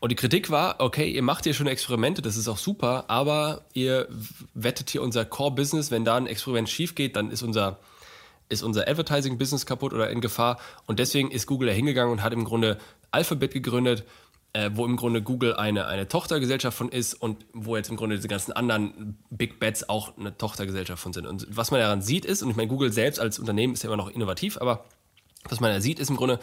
[0.00, 3.62] Und die Kritik war, okay, ihr macht hier schon Experimente, das ist auch super, aber
[3.72, 4.08] ihr
[4.54, 5.90] wettet hier unser Core-Business.
[5.90, 7.78] Wenn da ein Experiment schief geht, dann ist unser,
[8.48, 10.58] ist unser Advertising-Business kaputt oder in Gefahr.
[10.86, 12.78] Und deswegen ist Google da hingegangen und hat im Grunde
[13.10, 14.04] Alphabet gegründet,
[14.56, 18.16] äh, wo im Grunde Google eine, eine Tochtergesellschaft von ist und wo jetzt im Grunde
[18.16, 21.26] diese ganzen anderen Big Bets auch eine Tochtergesellschaft von sind.
[21.26, 23.90] Und was man daran sieht ist, und ich meine, Google selbst als Unternehmen ist ja
[23.90, 24.86] immer noch innovativ, aber
[25.44, 26.40] was man da sieht, ist im Grunde,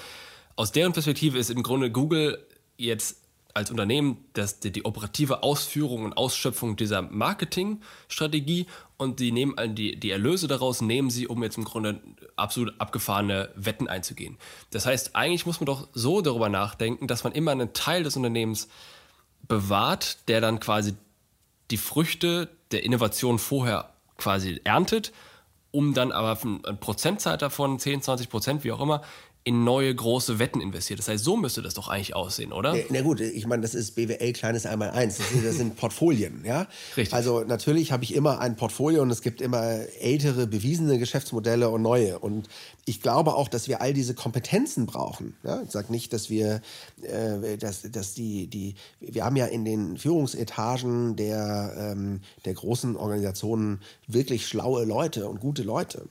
[0.56, 2.38] aus deren Perspektive ist im Grunde Google
[2.78, 3.18] jetzt
[3.56, 8.68] als Unternehmen das, die, die, operative Ausführung und Ausschöpfung dieser Marketingstrategie
[9.04, 12.02] und die nehmen die, die Erlöse daraus, nehmen sie, um jetzt im Grunde
[12.36, 14.38] absolut abgefahrene Wetten einzugehen.
[14.72, 18.16] Das heißt, eigentlich muss man doch so darüber nachdenken, dass man immer einen Teil des
[18.16, 18.68] Unternehmens
[19.48, 20.96] bewahrt, der dann quasi
[21.72, 25.12] die Früchte der Innovation vorher quasi erntet,
[25.72, 29.02] um dann aber eine Prozentzahl davon, 10, 20 Prozent, wie auch immer,
[29.46, 31.00] in neue große Wetten investiert.
[31.00, 32.78] Das heißt, so müsste das doch eigentlich aussehen, oder?
[32.90, 35.18] Na gut, ich meine, das ist BWL kleines einmal eins.
[35.18, 36.68] Das, das sind Portfolien, ja.
[36.96, 37.14] Richtig.
[37.14, 39.62] Also natürlich habe ich immer ein Portfolio und es gibt immer
[40.00, 42.20] ältere bewiesene Geschäftsmodelle und neue.
[42.20, 42.48] Und
[42.86, 45.36] ich glaube auch, dass wir all diese Kompetenzen brauchen.
[45.44, 45.62] Ja?
[45.62, 46.62] Ich sage nicht, dass wir,
[47.02, 52.96] äh, dass, dass die, die, wir haben ja in den Führungsetagen der, ähm, der großen
[52.96, 56.08] Organisationen wirklich schlaue Leute und gute Leute.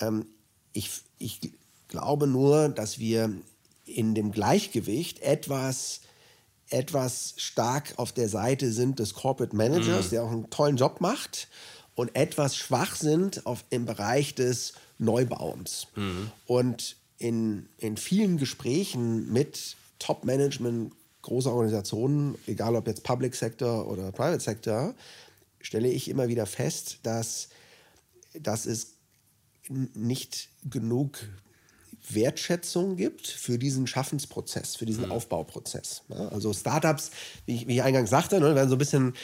[0.00, 0.26] Ähm,
[0.72, 1.40] ich, ich
[1.90, 3.30] glaube nur, dass wir
[3.84, 6.00] in dem Gleichgewicht etwas,
[6.70, 10.10] etwas stark auf der Seite sind des Corporate Managers, mhm.
[10.10, 11.48] der auch einen tollen Job macht,
[11.96, 15.88] und etwas schwach sind auf, im Bereich des Neubauens.
[15.96, 16.30] Mhm.
[16.46, 24.12] Und in, in vielen Gesprächen mit Top-Management großer Organisationen, egal ob jetzt Public Sector oder
[24.12, 24.94] Private Sector,
[25.60, 27.50] stelle ich immer wieder fest, dass,
[28.32, 28.94] dass es
[29.68, 31.18] nicht genug
[32.08, 35.12] Wertschätzung gibt für diesen Schaffensprozess, für diesen mhm.
[35.12, 36.02] Aufbauprozess.
[36.08, 37.10] Ja, also Startups,
[37.46, 39.14] wie ich, wie ich eingangs sagte, ne, werden so ein bisschen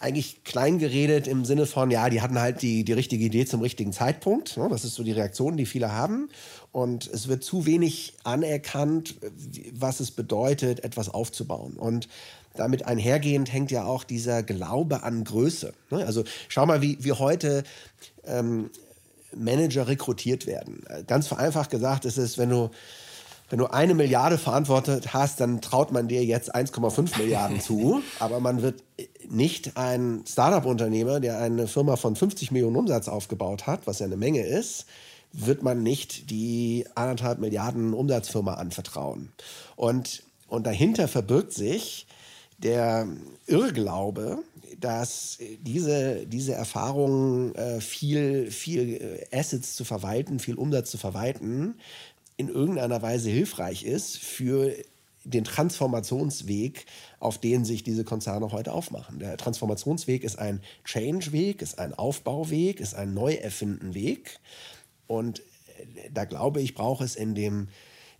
[0.00, 3.62] eigentlich klein geredet im Sinne von, ja, die hatten halt die, die richtige Idee zum
[3.62, 4.56] richtigen Zeitpunkt.
[4.58, 4.68] Ne?
[4.68, 6.28] Das ist so die Reaktion, die viele haben.
[6.72, 9.14] Und es wird zu wenig anerkannt,
[9.72, 11.74] was es bedeutet, etwas aufzubauen.
[11.74, 12.08] Und
[12.54, 15.72] damit einhergehend hängt ja auch dieser Glaube an Größe.
[15.90, 16.04] Ne?
[16.04, 17.64] Also schau mal, wie, wie heute
[18.24, 18.70] ähm,
[19.36, 20.84] Manager rekrutiert werden.
[21.06, 22.70] Ganz vereinfacht gesagt ist es, wenn du,
[23.50, 28.02] wenn du eine Milliarde verantwortet hast, dann traut man dir jetzt 1,5 Milliarden zu.
[28.18, 28.82] Aber man wird
[29.28, 34.16] nicht ein Startup-Unternehmer, der eine Firma von 50 Millionen Umsatz aufgebaut hat, was ja eine
[34.16, 34.86] Menge ist,
[35.32, 39.32] wird man nicht die anderthalb Milliarden Umsatzfirma anvertrauen.
[39.76, 42.06] Und, und dahinter verbirgt sich
[42.58, 43.08] der
[43.46, 44.38] Irrglaube,
[44.80, 48.94] dass diese, diese Erfahrung, äh, viel, viel
[49.30, 51.74] äh, Assets zu verwalten, viel Umsatz zu verwalten,
[52.36, 54.74] in irgendeiner Weise hilfreich ist für
[55.24, 56.86] den Transformationsweg,
[57.18, 59.18] auf den sich diese Konzerne heute aufmachen.
[59.18, 64.38] Der Transformationsweg ist ein Change-Weg, ist ein Aufbauweg, ist ein Neuerfinden-Weg.
[65.06, 67.68] Und äh, da glaube ich, braucht es in dem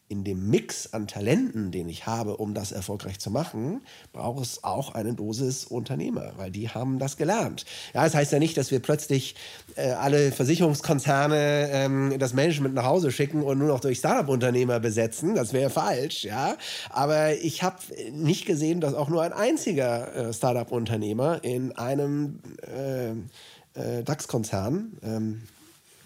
[0.08, 3.80] in dem Mix an Talenten, den ich habe, um das erfolgreich zu machen,
[4.12, 7.64] braucht es auch eine Dosis Unternehmer, weil die haben das gelernt.
[7.94, 9.34] Ja, das heißt ja nicht, dass wir plötzlich
[9.76, 15.34] äh, alle Versicherungskonzerne ähm, das Management nach Hause schicken und nur noch durch Startup-Unternehmer besetzen.
[15.34, 16.56] Das wäre falsch, ja.
[16.90, 17.76] Aber ich habe
[18.12, 23.10] nicht gesehen, dass auch nur ein einziger äh, Startup-Unternehmer in einem äh,
[23.74, 25.42] äh DAX-Konzern ähm,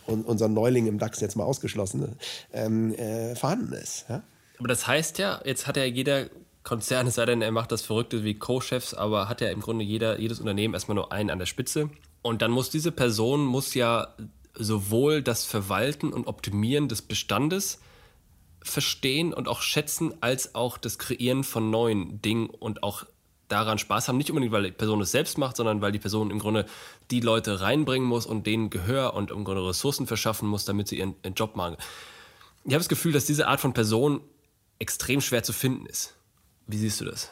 [0.08, 2.16] und unser Neuling im DAX jetzt mal ausgeschlossen,
[2.52, 4.06] ähm, äh, vorhanden ist.
[4.08, 4.22] Ja?
[4.58, 6.26] Aber das heißt ja, jetzt hat ja jeder
[6.64, 9.84] Konzern, es sei denn, er macht das Verrückte wie Co-Chefs, aber hat ja im Grunde
[9.84, 11.90] jeder, jedes Unternehmen erstmal nur einen an der Spitze.
[12.22, 14.14] Und dann muss diese Person muss ja
[14.54, 17.80] sowohl das Verwalten und Optimieren des Bestandes
[18.62, 23.06] verstehen und auch schätzen, als auch das Kreieren von neuen Dingen und auch
[23.48, 24.18] daran Spaß haben.
[24.18, 26.66] Nicht unbedingt, weil die Person es selbst macht, sondern weil die Person im Grunde
[27.10, 30.98] die Leute reinbringen muss und denen Gehör und im Grunde Ressourcen verschaffen muss, damit sie
[30.98, 31.76] ihren, ihren Job machen.
[32.64, 34.20] Ich habe das Gefühl, dass diese Art von Person
[34.78, 36.14] extrem schwer zu finden ist.
[36.66, 37.30] Wie siehst du das?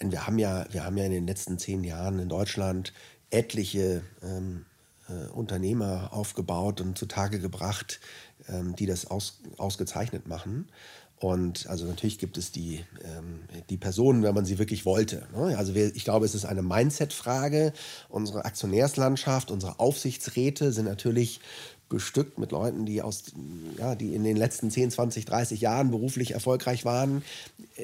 [0.00, 2.92] Wir haben ja, wir haben ja in den letzten zehn Jahren in Deutschland
[3.30, 4.64] etliche ähm,
[5.08, 8.00] äh, Unternehmer aufgebaut und zutage gebracht,
[8.48, 10.68] ähm, die das aus, ausgezeichnet machen.
[11.20, 15.26] Und also natürlich gibt es die, ähm, die Personen, wenn man sie wirklich wollte.
[15.36, 15.56] Ne?
[15.56, 17.74] Also wir, ich glaube, es ist eine Mindset-Frage.
[18.08, 21.40] Unsere Aktionärslandschaft, unsere Aufsichtsräte sind natürlich
[21.90, 23.24] bestückt mit Leuten, die, aus,
[23.76, 27.22] ja, die in den letzten 10, 20, 30 Jahren beruflich erfolgreich waren.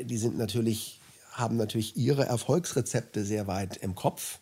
[0.01, 0.96] Die sind natürlich
[1.37, 4.40] haben natürlich ihre Erfolgsrezepte sehr weit im Kopf.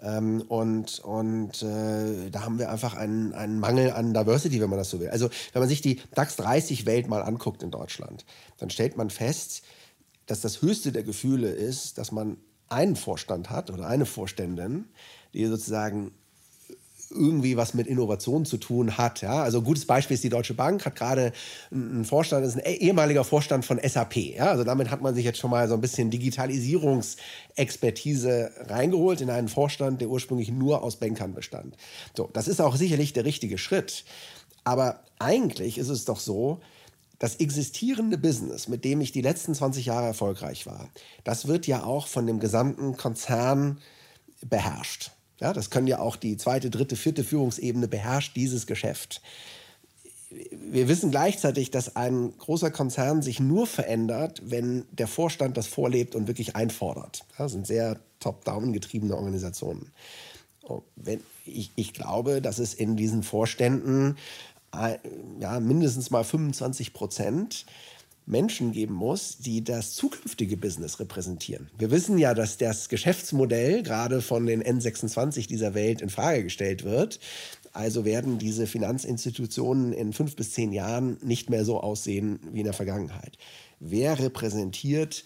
[0.00, 4.78] Ähm, und und äh, da haben wir einfach einen, einen Mangel an Diversity, wenn man
[4.78, 5.10] das so will.
[5.10, 8.24] Also wenn man sich die DAX 30 Welt mal anguckt in Deutschland,
[8.58, 9.62] dann stellt man fest,
[10.26, 14.86] dass das höchste der Gefühle ist, dass man einen Vorstand hat oder eine Vorständin,
[15.34, 16.12] die sozusagen
[17.12, 19.22] irgendwie was mit Innovation zu tun hat.
[19.22, 19.40] Ja?
[19.42, 21.32] Also ein gutes Beispiel ist die Deutsche Bank, hat gerade
[21.70, 24.16] einen Vorstand, ist ein eh-, ehemaliger Vorstand von SAP.
[24.16, 24.46] Ja?
[24.46, 29.48] Also damit hat man sich jetzt schon mal so ein bisschen Digitalisierungsexpertise reingeholt in einen
[29.48, 31.76] Vorstand, der ursprünglich nur aus Bankern bestand.
[32.16, 34.04] So, das ist auch sicherlich der richtige Schritt.
[34.64, 36.60] Aber eigentlich ist es doch so,
[37.18, 40.88] das existierende Business, mit dem ich die letzten 20 Jahre erfolgreich war,
[41.22, 43.78] das wird ja auch von dem gesamten Konzern
[44.44, 45.12] beherrscht.
[45.42, 49.20] Ja, das können ja auch die zweite, dritte, vierte Führungsebene beherrscht dieses Geschäft.
[50.30, 56.14] Wir wissen gleichzeitig, dass ein großer Konzern sich nur verändert, wenn der Vorstand das vorlebt
[56.14, 57.24] und wirklich einfordert.
[57.36, 59.90] Das sind sehr top-down getriebene Organisationen.
[60.94, 64.16] Wenn, ich, ich glaube, dass es in diesen Vorständen
[64.72, 64.98] äh,
[65.40, 67.66] ja, mindestens mal 25 Prozent
[68.26, 71.70] Menschen geben muss, die das zukünftige Business repräsentieren.
[71.76, 76.84] Wir wissen ja, dass das Geschäftsmodell gerade von den N26 dieser Welt in Frage gestellt
[76.84, 77.18] wird.
[77.72, 82.64] Also werden diese Finanzinstitutionen in fünf bis zehn Jahren nicht mehr so aussehen wie in
[82.64, 83.38] der Vergangenheit.
[83.80, 85.24] Wer repräsentiert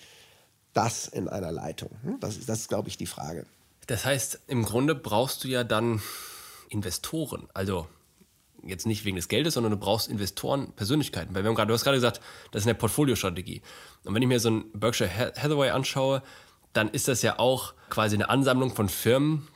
[0.73, 1.91] das in einer Leitung?
[2.03, 3.47] Hm, das ist, das ist glaube ich, die Frage.
[3.87, 6.01] Das heißt, im Grunde brauchst du ja dann
[6.71, 7.87] Investoren, also
[8.69, 11.35] jetzt nicht wegen des Geldes, sondern du brauchst Investoren, Persönlichkeiten.
[11.35, 13.63] Weil wir haben gerade, du hast gerade gesagt, das ist eine Portfoliostrategie.
[14.05, 16.23] Und wenn ich mir so ein Berkshire Hathaway anschaue,
[16.73, 19.49] dann ist das ja auch quasi eine Ansammlung von Firmen,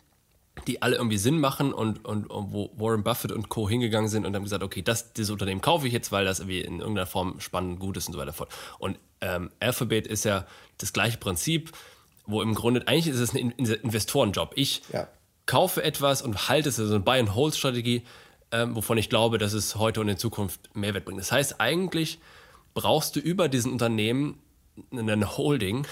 [0.66, 3.68] die alle irgendwie Sinn machen und, und, und, wo Warren Buffett und Co.
[3.68, 6.61] hingegangen sind und haben gesagt, okay, das, dieses Unternehmen kaufe ich jetzt, weil das irgendwie
[6.61, 8.51] in irgendeiner Form spannend, gut ist und so weiter fort.
[8.79, 10.46] Und ähm, Alphabet ist ja
[10.79, 11.73] das gleiche Prinzip,
[12.27, 14.53] wo im Grunde, eigentlich ist es ein Investorenjob.
[14.57, 15.09] Ich ja.
[15.46, 18.03] kaufe etwas und halte es, also eine Buy-and-Hold-Strategie
[18.53, 21.21] ähm, wovon ich glaube, dass es heute und in Zukunft Mehrwert bringt.
[21.21, 22.19] Das heißt, eigentlich
[22.75, 24.39] brauchst du über diesen Unternehmen
[24.93, 25.87] eine Holding,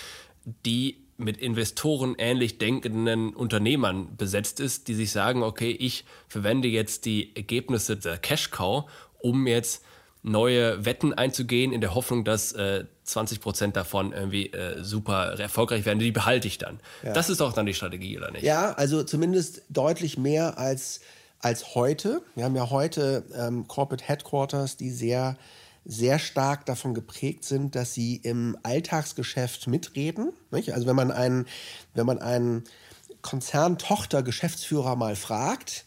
[0.66, 7.06] die mit Investoren ähnlich denkenden Unternehmern besetzt ist, die sich sagen, okay, ich verwende jetzt
[7.06, 9.84] die Ergebnisse der Cash Cow, um jetzt
[10.22, 15.84] neue Wetten einzugehen, in der Hoffnung, dass äh, 20 Prozent davon irgendwie äh, super erfolgreich
[15.86, 15.98] werden.
[15.98, 16.78] Die behalte ich dann.
[17.02, 17.12] Ja.
[17.12, 18.44] Das ist auch dann die Strategie, oder nicht?
[18.44, 21.00] Ja, also zumindest deutlich mehr als
[21.40, 22.22] als heute.
[22.34, 25.36] Wir haben ja heute ähm, Corporate Headquarters, die sehr,
[25.84, 30.32] sehr stark davon geprägt sind, dass sie im Alltagsgeschäft mitreden.
[30.50, 30.74] Nicht?
[30.74, 31.46] Also wenn man einen,
[31.94, 32.64] wenn man einen
[33.22, 35.84] Konzerntochter-Geschäftsführer mal fragt,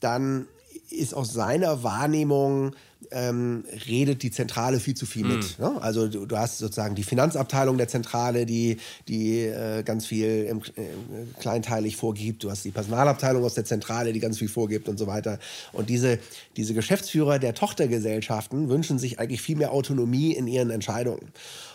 [0.00, 0.46] dann
[0.90, 2.74] ist aus seiner Wahrnehmung
[3.10, 5.36] ähm, redet die Zentrale viel zu viel mhm.
[5.36, 5.58] mit.
[5.58, 5.80] Ne?
[5.80, 8.78] Also du, du, hast sozusagen die Finanzabteilung der Zentrale, die,
[9.08, 12.42] die äh, ganz viel im, äh, kleinteilig vorgibt.
[12.44, 15.38] Du hast die Personalabteilung aus der Zentrale, die ganz viel vorgibt und so weiter.
[15.72, 16.18] Und diese,
[16.56, 21.32] diese Geschäftsführer der Tochtergesellschaften wünschen sich eigentlich viel mehr Autonomie in ihren Entscheidungen.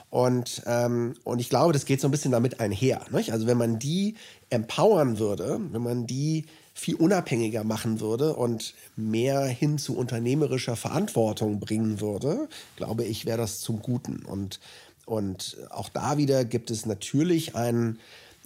[0.10, 3.02] Und, ähm, und ich glaube, das geht so ein bisschen damit einher.
[3.12, 3.32] Nicht?
[3.32, 4.16] Also wenn man die
[4.50, 11.60] empowern würde, wenn man die viel unabhängiger machen würde und mehr hin zu unternehmerischer Verantwortung
[11.60, 14.26] bringen würde, glaube ich, wäre das zum Guten.
[14.26, 14.60] Und,
[15.06, 18.00] und auch da wieder gibt es natürlich einen,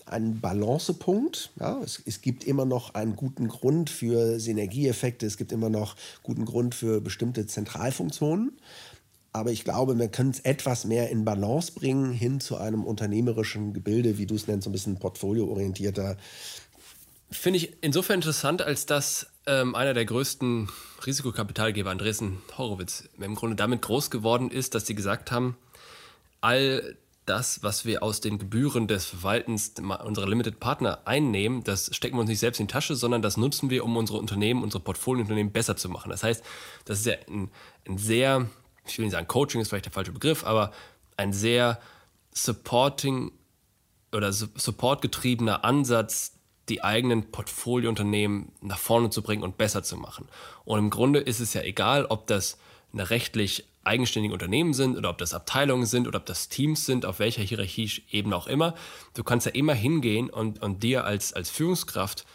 [0.05, 1.51] einen Balancepunkt.
[1.59, 5.95] Ja, es, es gibt immer noch einen guten Grund für Synergieeffekte, es gibt immer noch
[6.23, 8.53] guten Grund für bestimmte Zentralfunktionen.
[9.35, 13.73] Aber ich glaube, wir können es etwas mehr in Balance bringen hin zu einem unternehmerischen
[13.73, 16.15] Gebilde, wie du es nennst, so ein bisschen portfolioorientierter
[17.31, 20.69] Finde ich insofern interessant, als dass ähm, einer der größten
[21.05, 25.57] Risikokapitalgeber, Andresen Horowitz, im Grunde damit groß geworden ist, dass sie gesagt haben,
[26.41, 32.17] all das, was wir aus den Gebühren des Verwaltens unserer Limited Partner einnehmen, das stecken
[32.17, 34.83] wir uns nicht selbst in die Tasche, sondern das nutzen wir, um unsere Unternehmen, unsere
[34.83, 36.11] Portfoliounternehmen besser zu machen.
[36.11, 36.43] Das heißt,
[36.85, 37.49] das ist ja ein,
[37.88, 38.47] ein sehr,
[38.85, 40.71] ich will nicht sagen, Coaching ist vielleicht der falsche Begriff, aber
[41.17, 41.79] ein sehr
[42.31, 43.31] supporting
[44.11, 46.33] oder supportgetriebener Ansatz
[46.69, 50.28] die eigenen Portfoliounternehmen nach vorne zu bringen und besser zu machen.
[50.63, 52.58] Und im Grunde ist es ja egal, ob das
[52.91, 57.06] eine rechtlich eigenständige Unternehmen sind oder ob das Abteilungen sind oder ob das Teams sind,
[57.06, 58.73] auf welcher Hierarchieebene auch immer.
[59.13, 62.25] Du kannst ja immer hingehen und, und dir als, als Führungskraft,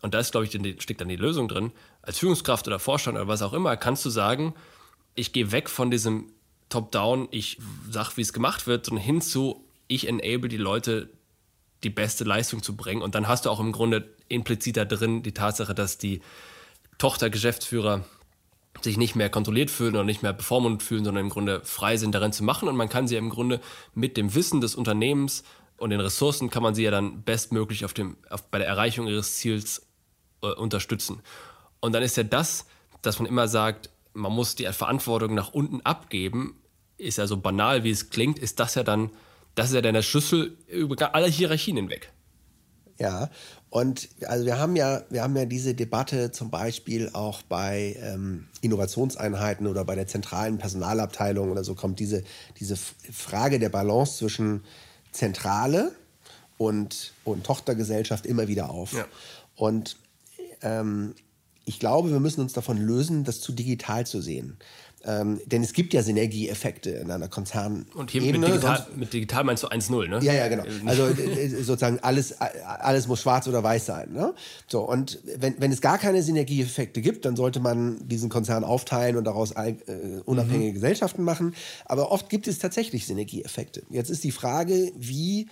[0.00, 3.28] und da ist, glaube ich, steckt dann die Lösung drin, als Führungskraft oder Vorstand oder
[3.28, 4.54] was auch immer, kannst du sagen,
[5.14, 6.32] ich gehe weg von diesem
[6.68, 7.58] Top-Down, ich
[7.90, 11.10] sage, wie es gemacht wird, und hin zu, ich enable die Leute
[11.84, 13.02] die beste Leistung zu bringen.
[13.02, 16.20] Und dann hast du auch im Grunde implizit da drin die Tatsache, dass die
[16.98, 18.04] Tochtergeschäftsführer
[18.80, 22.14] sich nicht mehr kontrolliert fühlen oder nicht mehr bevormundet fühlen, sondern im Grunde frei sind,
[22.14, 22.68] darin zu machen.
[22.68, 23.60] Und man kann sie im Grunde
[23.94, 25.44] mit dem Wissen des Unternehmens
[25.76, 29.08] und den Ressourcen kann man sie ja dann bestmöglich auf dem, auf, bei der Erreichung
[29.08, 29.86] ihres Ziels
[30.42, 31.20] äh, unterstützen.
[31.80, 32.66] Und dann ist ja das,
[33.02, 36.56] dass man immer sagt, man muss die Verantwortung nach unten abgeben,
[36.98, 39.10] ist ja so banal, wie es klingt, ist das ja dann
[39.54, 42.12] das ist ja dann der Schlüssel über alle Hierarchien hinweg.
[42.98, 43.30] Ja,
[43.70, 48.46] und also wir haben ja, wir haben ja diese Debatte zum Beispiel auch bei ähm,
[48.60, 52.22] Innovationseinheiten oder bei der zentralen Personalabteilung oder so kommt diese,
[52.60, 54.62] diese Frage der Balance zwischen
[55.10, 55.92] Zentrale
[56.58, 58.92] und, und Tochtergesellschaft immer wieder auf.
[58.92, 59.06] Ja.
[59.56, 59.96] Und
[60.60, 61.14] ähm,
[61.64, 64.58] ich glaube, wir müssen uns davon lösen, das zu digital zu sehen.
[65.04, 67.86] Ähm, denn es gibt ja Synergieeffekte in einer Konzern.
[67.94, 70.20] Und hier mit digital, mit digital, meinst du 1-0, ne?
[70.22, 70.64] Ja, ja, genau.
[70.86, 74.12] Also äh, sozusagen alles, alles muss schwarz oder weiß sein.
[74.12, 74.34] Ne?
[74.68, 79.16] So, und wenn, wenn es gar keine Synergieeffekte gibt, dann sollte man diesen Konzern aufteilen
[79.16, 79.74] und daraus äh,
[80.24, 80.74] unabhängige mhm.
[80.74, 81.54] Gesellschaften machen.
[81.84, 83.82] Aber oft gibt es tatsächlich Synergieeffekte.
[83.90, 85.48] Jetzt ist die Frage, wie,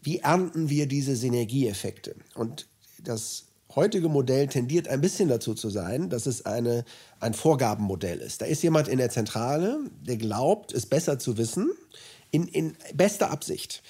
[0.00, 2.14] wie ernten wir diese Synergieeffekte?
[2.34, 2.68] Und
[3.02, 6.84] das heutige Modell tendiert ein bisschen dazu zu sein, dass es eine,
[7.20, 8.40] ein Vorgabenmodell ist.
[8.40, 11.70] Da ist jemand in der Zentrale, der glaubt, es besser zu wissen,
[12.30, 13.82] in, in bester Absicht.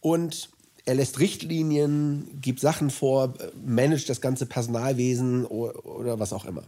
[0.00, 0.48] Und
[0.84, 6.64] er lässt Richtlinien, gibt Sachen vor, managt das ganze Personalwesen oder, oder was auch immer.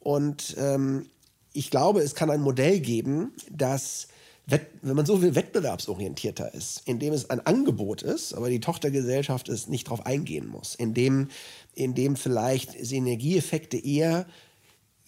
[0.00, 1.06] Und ähm,
[1.52, 4.08] ich glaube, es kann ein Modell geben, das
[4.48, 9.66] wenn man so will, wettbewerbsorientierter ist, indem es ein Angebot ist, aber die Tochtergesellschaft es
[9.66, 11.28] nicht darauf eingehen muss, indem,
[11.76, 14.26] indem vielleicht Synergieeffekte eher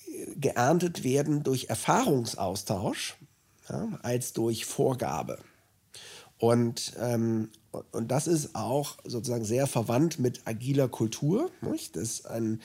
[0.07, 3.17] äh, geerntet werden durch Erfahrungsaustausch
[3.69, 5.39] ja, als durch Vorgabe.
[6.39, 7.51] Und, ähm,
[7.91, 11.97] und das ist auch sozusagen sehr verwandt mit agiler Kultur, nicht?
[11.97, 12.61] dass ein,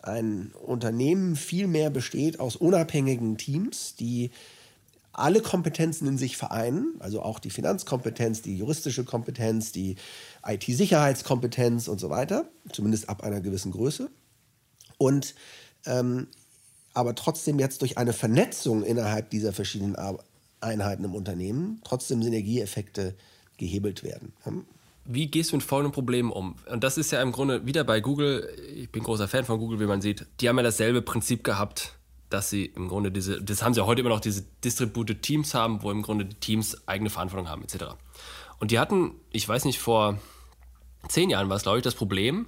[0.00, 4.30] ein Unternehmen viel mehr besteht aus unabhängigen Teams, die
[5.18, 9.96] alle Kompetenzen in sich vereinen, also auch die Finanzkompetenz, die juristische Kompetenz, die
[10.46, 14.10] IT-Sicherheitskompetenz und so weiter, zumindest ab einer gewissen Größe.
[14.96, 15.34] Und
[15.86, 16.28] ähm,
[16.94, 19.96] aber trotzdem jetzt durch eine Vernetzung innerhalb dieser verschiedenen
[20.60, 23.14] Einheiten im Unternehmen trotzdem Synergieeffekte
[23.56, 24.32] gehebelt werden.
[25.04, 26.56] Wie gehst du mit folgenden Problemen um?
[26.70, 29.80] Und das ist ja im Grunde wieder bei Google, ich bin großer Fan von Google,
[29.80, 31.97] wie man sieht, die haben ja dasselbe Prinzip gehabt
[32.30, 35.54] dass sie im Grunde diese, das haben sie ja heute immer noch, diese Distributed Teams
[35.54, 37.96] haben, wo im Grunde die Teams eigene Verantwortung haben, etc.
[38.58, 40.18] Und die hatten, ich weiß nicht, vor
[41.08, 42.46] zehn Jahren war es, glaube ich, das Problem,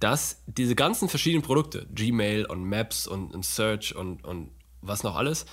[0.00, 4.50] dass diese ganzen verschiedenen Produkte, Gmail und Maps und, und Search und, und
[4.80, 5.46] was noch alles,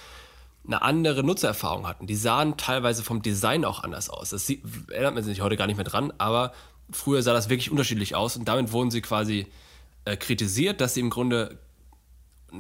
[0.66, 2.08] eine andere Nutzererfahrung hatten.
[2.08, 4.32] Die sahen teilweise vom Design auch anders aus.
[4.32, 6.54] Das sieht, erinnert man sich heute gar nicht mehr dran, aber
[6.92, 9.48] früher sah das wirklich unterschiedlich aus und damit wurden sie quasi
[10.06, 11.60] äh, kritisiert, dass sie im Grunde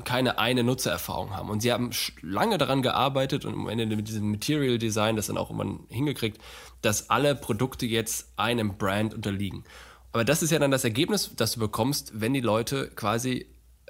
[0.03, 1.49] keine eine Nutzererfahrung haben.
[1.49, 5.37] Und sie haben lange daran gearbeitet und am Ende mit diesem Material Design das dann
[5.37, 6.39] auch immer hingekriegt,
[6.81, 9.63] dass alle Produkte jetzt einem Brand unterliegen.
[10.11, 13.47] Aber das ist ja dann das Ergebnis, das du bekommst, wenn die Leute quasi,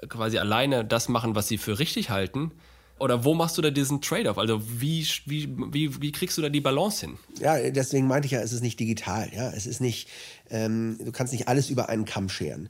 [0.08, 2.52] quasi alleine das machen, was sie für richtig halten.
[2.98, 4.36] Oder wo machst du da diesen Trade-off?
[4.36, 7.18] Also wie, wie, wie, wie kriegst du da die Balance hin?
[7.38, 9.30] Ja, deswegen meinte ich ja, es ist nicht digital.
[9.34, 9.50] Ja?
[9.50, 10.08] Es ist nicht,
[10.50, 12.68] ähm, du kannst nicht alles über einen Kamm scheren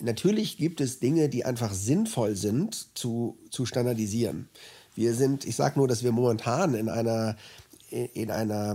[0.00, 4.48] natürlich gibt es Dinge, die einfach sinnvoll sind zu, zu standardisieren.
[4.94, 7.36] Wir sind, ich sage nur, dass wir momentan in einer
[7.92, 8.74] in einer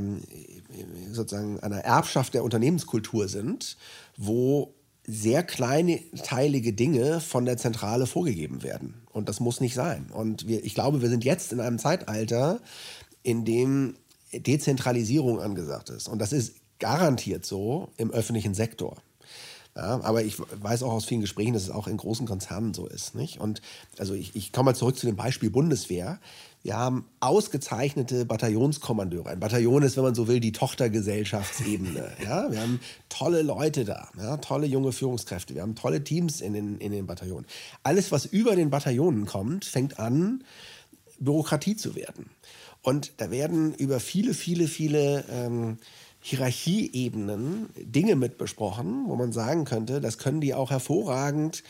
[1.11, 3.77] sozusagen einer Erbschaft der Unternehmenskultur sind,
[4.15, 4.75] wo
[5.07, 9.01] sehr kleinteilige Dinge von der Zentrale vorgegeben werden.
[9.11, 10.11] Und das muss nicht sein.
[10.13, 12.59] Und wir, ich glaube, wir sind jetzt in einem Zeitalter,
[13.23, 13.95] in dem
[14.33, 16.09] Dezentralisierung angesagt ist.
[16.09, 18.97] Und das ist garantiert so im öffentlichen Sektor.
[19.77, 22.87] Ja, aber ich weiß auch aus vielen Gesprächen, dass es auch in großen Konzernen so
[22.87, 23.13] ist.
[23.13, 23.39] Nicht?
[23.39, 23.61] Und
[23.99, 26.19] also ich, ich komme mal zurück zu dem Beispiel Bundeswehr.
[26.63, 29.29] Wir haben ausgezeichnete Bataillonskommandeure.
[29.29, 32.11] Ein Bataillon ist, wenn man so will, die Tochtergesellschaftsebene.
[32.23, 32.51] Ja?
[32.51, 34.37] Wir haben tolle Leute da, ja?
[34.37, 35.53] tolle junge Führungskräfte.
[35.53, 37.45] Wir haben tolle Teams in den, in den Bataillonen.
[37.83, 40.43] Alles, was über den Bataillonen kommt, fängt an,
[41.19, 42.31] Bürokratie zu werden.
[42.81, 45.77] Und da werden über viele, viele, viele ähm,
[46.27, 51.63] Hierarchieebenen Dinge mit besprochen, wo man sagen könnte, das können die auch hervorragend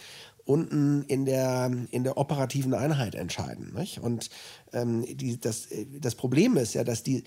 [0.45, 3.75] unten in der, in der operativen Einheit entscheiden.
[3.75, 3.99] Nicht?
[3.99, 4.31] Und
[4.73, 5.67] ähm, die, das,
[6.01, 7.23] das Problem ist ja, dass die,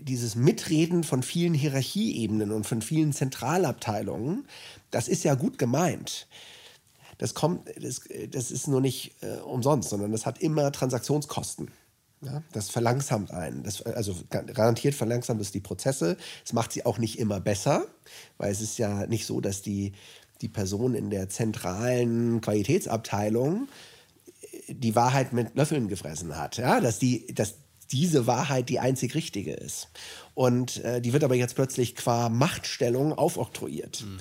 [0.00, 4.48] dieses Mitreden von vielen Hierarchieebenen und von vielen Zentralabteilungen,
[4.90, 6.26] das ist ja gut gemeint.
[7.18, 8.00] Das, kommt, das,
[8.32, 11.70] das ist nur nicht äh, umsonst, sondern das hat immer Transaktionskosten.
[12.20, 13.62] Ja, das verlangsamt einen.
[13.62, 16.16] Das, also garantiert verlangsamt es die Prozesse.
[16.44, 17.86] Es macht sie auch nicht immer besser,
[18.38, 19.92] weil es ist ja nicht so, dass die,
[20.40, 23.68] die Person in der zentralen Qualitätsabteilung
[24.40, 26.56] äh, die Wahrheit mit Löffeln gefressen hat.
[26.56, 27.54] Ja, dass, die, dass
[27.92, 29.88] diese Wahrheit die einzig richtige ist.
[30.34, 34.02] Und äh, die wird aber jetzt plötzlich qua Machtstellung aufoktroyiert.
[34.02, 34.18] Mhm.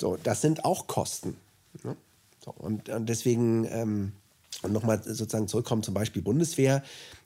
[0.00, 1.36] So, das sind auch Kosten.
[1.82, 1.94] Ne?
[2.42, 3.66] So, und, und deswegen.
[3.66, 4.12] Ähm,
[4.62, 6.82] und nochmal sozusagen zurückkommen zum Beispiel Bundeswehr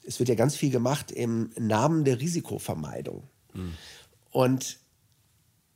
[0.08, 3.24] es wird ja ganz viel gemacht im Namen der Risikovermeidung.
[3.52, 3.74] Mhm.
[4.30, 4.78] Und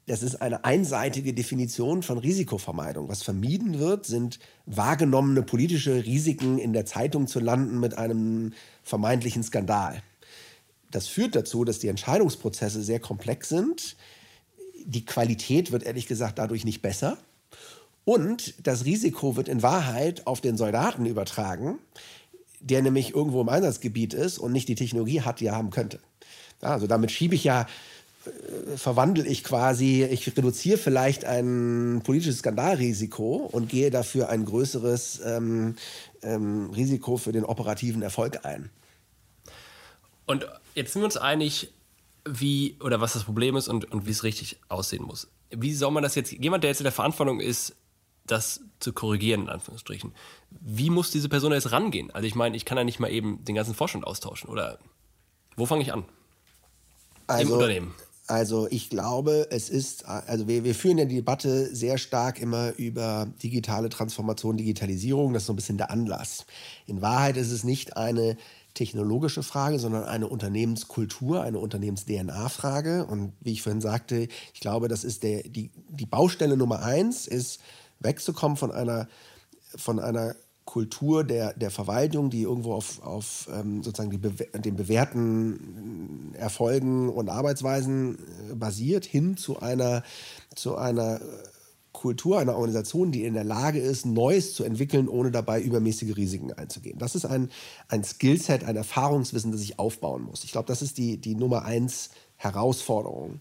[0.07, 3.09] das ist eine einseitige Definition von Risikovermeidung.
[3.09, 9.42] Was vermieden wird, sind wahrgenommene politische Risiken in der Zeitung zu landen mit einem vermeintlichen
[9.42, 10.03] Skandal.
[10.90, 13.96] Das führt dazu, dass die Entscheidungsprozesse sehr komplex sind.
[14.84, 17.18] Die Qualität wird ehrlich gesagt dadurch nicht besser.
[18.05, 21.78] Und das Risiko wird in Wahrheit auf den Soldaten übertragen,
[22.61, 26.00] der nämlich irgendwo im Einsatzgebiet ist und nicht die Technologie hat, die er haben könnte.
[26.61, 27.66] Also damit schiebe ich ja,
[28.24, 35.20] äh, verwandle ich quasi, ich reduziere vielleicht ein politisches Skandalrisiko und gehe dafür ein größeres
[35.24, 35.76] ähm,
[36.22, 38.70] ähm, Risiko für den operativen Erfolg ein.
[40.26, 41.72] Und jetzt sind wir uns einig,
[42.24, 45.28] wie oder was das Problem ist und, und wie es richtig aussehen muss.
[45.50, 47.74] Wie soll man das jetzt, jemand, der jetzt in der Verantwortung ist,
[48.26, 50.12] das zu korrigieren, in Anführungsstrichen.
[50.50, 52.10] Wie muss diese Person jetzt rangehen?
[52.10, 54.48] Also ich meine, ich kann ja nicht mal eben den ganzen Vorstand austauschen.
[54.48, 54.78] Oder
[55.56, 56.04] wo fange ich an?
[57.26, 57.94] Also, Im Unternehmen.
[58.26, 62.72] Also ich glaube, es ist, also wir, wir führen ja die Debatte sehr stark immer
[62.76, 65.32] über digitale Transformation, Digitalisierung.
[65.32, 66.46] Das ist so ein bisschen der Anlass.
[66.86, 68.36] In Wahrheit ist es nicht eine
[68.74, 73.04] technologische Frage, sondern eine Unternehmenskultur, eine Unternehmens-DNA-Frage.
[73.06, 77.26] Und wie ich vorhin sagte, ich glaube, das ist der, die, die Baustelle Nummer eins
[77.26, 77.60] ist,
[78.03, 79.09] wegzukommen von einer,
[79.76, 80.34] von einer
[80.64, 87.09] Kultur der, der Verwaltung, die irgendwo auf, auf ähm, sozusagen die Be den bewährten Erfolgen
[87.09, 88.18] und Arbeitsweisen
[88.50, 90.03] äh, basiert, hin zu einer,
[90.55, 91.20] zu einer
[91.92, 96.53] Kultur, einer Organisation, die in der Lage ist, Neues zu entwickeln, ohne dabei übermäßige Risiken
[96.53, 96.98] einzugehen.
[96.98, 97.50] Das ist ein,
[97.88, 100.44] ein Skillset, ein Erfahrungswissen, das ich aufbauen muss.
[100.44, 103.40] Ich glaube, das ist die, die Nummer eins Herausforderung.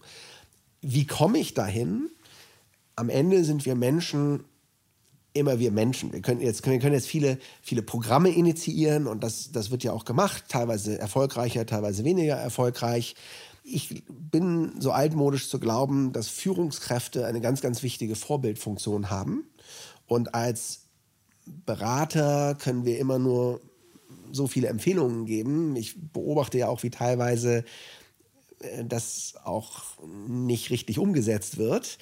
[0.80, 2.10] Wie komme ich dahin?
[2.94, 4.44] Am Ende sind wir Menschen
[5.34, 6.12] immer wir Menschen.
[6.12, 9.92] Wir können jetzt, wir können jetzt viele, viele Programme initiieren und das, das wird ja
[9.92, 13.14] auch gemacht, teilweise erfolgreicher, teilweise weniger erfolgreich.
[13.64, 19.44] Ich bin so altmodisch zu glauben, dass Führungskräfte eine ganz, ganz wichtige Vorbildfunktion haben.
[20.06, 20.82] Und als
[21.46, 23.60] Berater können wir immer nur
[24.32, 25.76] so viele Empfehlungen geben.
[25.76, 27.64] Ich beobachte ja auch, wie teilweise
[28.60, 31.98] äh, das auch nicht richtig umgesetzt wird.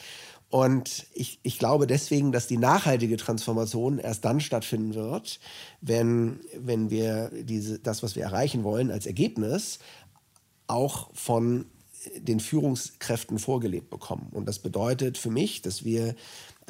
[0.51, 5.39] Und ich, ich glaube deswegen, dass die nachhaltige Transformation erst dann stattfinden wird,
[5.81, 9.79] wenn, wenn wir diese, das, was wir erreichen wollen, als Ergebnis
[10.67, 11.67] auch von
[12.17, 14.29] den Führungskräften vorgelebt bekommen.
[14.33, 16.15] Und das bedeutet für mich, dass wir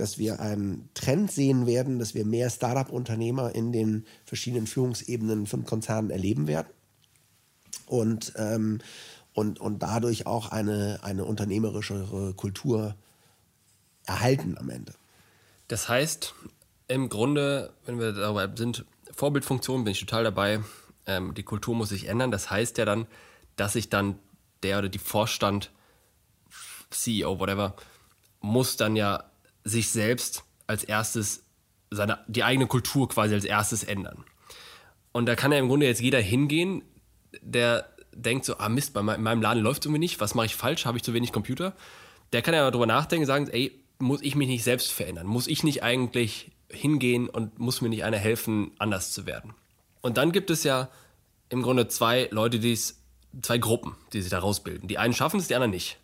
[0.01, 5.67] dass wir einen Trend sehen werden, dass wir mehr Startup-Unternehmer in den verschiedenen Führungsebenen von
[5.67, 6.69] Konzernen erleben werden.
[7.87, 8.79] Und, ähm,
[9.35, 12.95] und, und dadurch auch eine, eine unternehmerischere Kultur
[14.11, 14.93] erhalten am Ende.
[15.69, 16.35] Das heißt,
[16.89, 20.61] im Grunde, wenn wir dabei sind, Vorbildfunktion bin ich total dabei.
[21.07, 22.31] Ähm, die Kultur muss sich ändern.
[22.31, 23.07] Das heißt ja dann,
[23.57, 24.19] dass sich dann
[24.63, 25.71] der oder die Vorstand,
[26.91, 27.77] CEO, whatever,
[28.41, 29.25] muss dann ja
[29.63, 31.45] sich selbst als erstes,
[31.91, 34.25] seine, die eigene Kultur quasi als erstes ändern.
[35.13, 36.83] Und da kann ja im Grunde jetzt jeder hingehen,
[37.43, 40.57] der denkt so, ah Mist, bei meinem Laden läuft es irgendwie nicht, was mache ich
[40.57, 41.75] falsch, habe ich zu wenig Computer?
[42.33, 45.27] Der kann ja darüber nachdenken, sagen, ey, muss ich mich nicht selbst verändern?
[45.27, 49.55] Muss ich nicht eigentlich hingehen und muss mir nicht einer helfen, anders zu werden?
[50.01, 50.89] Und dann gibt es ja
[51.49, 53.01] im Grunde zwei Leute, die es,
[53.43, 54.89] zwei Gruppen, die sich da rausbilden.
[54.89, 55.99] Die einen schaffen es, die anderen nicht.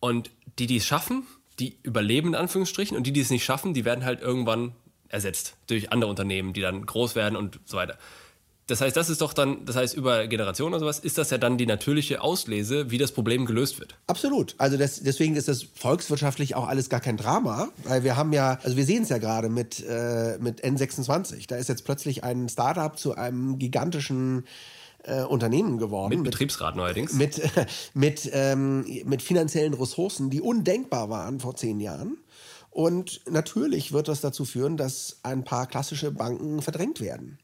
[0.00, 1.26] Und die, die es schaffen,
[1.58, 4.74] die überleben in Anführungsstrichen und die, die es nicht schaffen, die werden halt irgendwann
[5.08, 7.96] ersetzt durch andere Unternehmen, die dann groß werden und so weiter.
[8.68, 11.38] Das heißt, das ist doch dann, das heißt, über Generationen oder sowas, ist das ja
[11.38, 13.96] dann die natürliche Auslese, wie das Problem gelöst wird.
[14.08, 14.56] Absolut.
[14.58, 18.58] Also das, deswegen ist das volkswirtschaftlich auch alles gar kein Drama, weil wir haben ja,
[18.64, 21.46] also wir sehen es ja gerade mit, äh, mit N26.
[21.46, 24.44] Da ist jetzt plötzlich ein Startup zu einem gigantischen
[25.04, 26.16] äh, Unternehmen geworden.
[26.16, 27.12] Mit Betriebsrat neuerdings.
[27.12, 32.18] Mit, äh, mit, ähm, mit finanziellen Ressourcen, die undenkbar waren vor zehn Jahren.
[32.70, 37.38] Und natürlich wird das dazu führen, dass ein paar klassische Banken verdrängt werden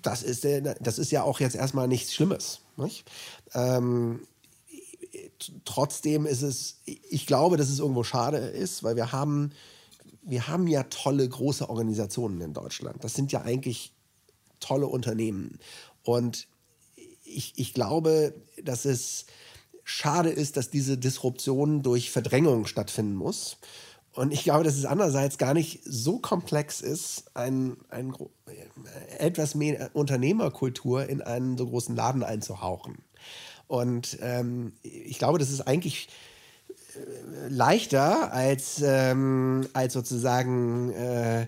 [0.00, 0.46] das ist,
[0.80, 2.60] das ist ja auch jetzt erstmal nichts Schlimmes.
[2.76, 3.04] Nicht?
[3.54, 4.20] Ähm,
[5.64, 9.52] trotzdem ist es, ich glaube, dass es irgendwo schade ist, weil wir haben,
[10.22, 13.02] wir haben ja tolle große Organisationen in Deutschland.
[13.02, 13.92] Das sind ja eigentlich
[14.60, 15.58] tolle Unternehmen.
[16.02, 16.48] Und
[17.24, 19.26] ich, ich glaube, dass es
[19.84, 23.58] schade ist, dass diese Disruption durch Verdrängung stattfinden muss.
[24.16, 28.14] Und ich glaube, dass es andererseits gar nicht so komplex ist, ein, ein,
[29.18, 33.04] etwas mehr Unternehmerkultur in einen so großen Laden einzuhauchen.
[33.68, 36.08] Und ähm, ich glaube, das ist eigentlich
[37.48, 41.46] leichter als, ähm, als sozusagen äh,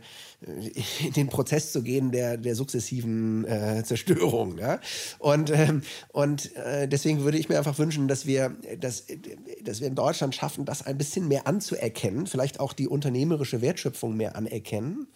[1.04, 4.58] in den Prozess zu gehen der, der sukzessiven äh, Zerstörung.
[4.58, 4.80] Ja?
[5.18, 5.82] Und, ähm,
[6.12, 9.06] und äh, deswegen würde ich mir einfach wünschen, dass wir, dass,
[9.62, 14.16] dass wir in Deutschland schaffen, das ein bisschen mehr anzuerkennen, vielleicht auch die unternehmerische Wertschöpfung
[14.16, 15.08] mehr anerkennen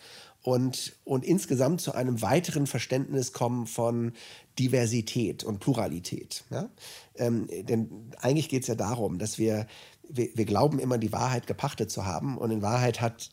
[0.42, 4.12] und, und insgesamt zu einem weiteren Verständnis kommen von
[4.58, 6.44] Diversität und Pluralität.
[6.50, 6.68] Ja?
[7.16, 9.66] Ähm, denn eigentlich geht es ja darum, dass wir,
[10.08, 13.30] wir, wir glauben immer, die Wahrheit gepachtet zu haben und in Wahrheit hat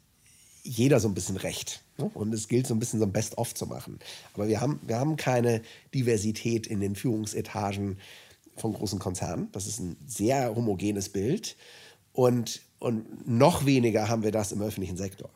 [0.64, 1.82] jeder so ein bisschen recht.
[1.98, 2.10] Ne?
[2.14, 4.00] Und es gilt so ein bisschen so ein Best-of zu machen.
[4.34, 5.62] Aber wir haben, wir haben keine
[5.94, 7.98] Diversität in den Führungsetagen
[8.58, 9.50] von großen Konzernen.
[9.52, 11.56] Das ist ein sehr homogenes Bild.
[12.14, 15.30] Und, und noch weniger haben wir das im öffentlichen Sektor.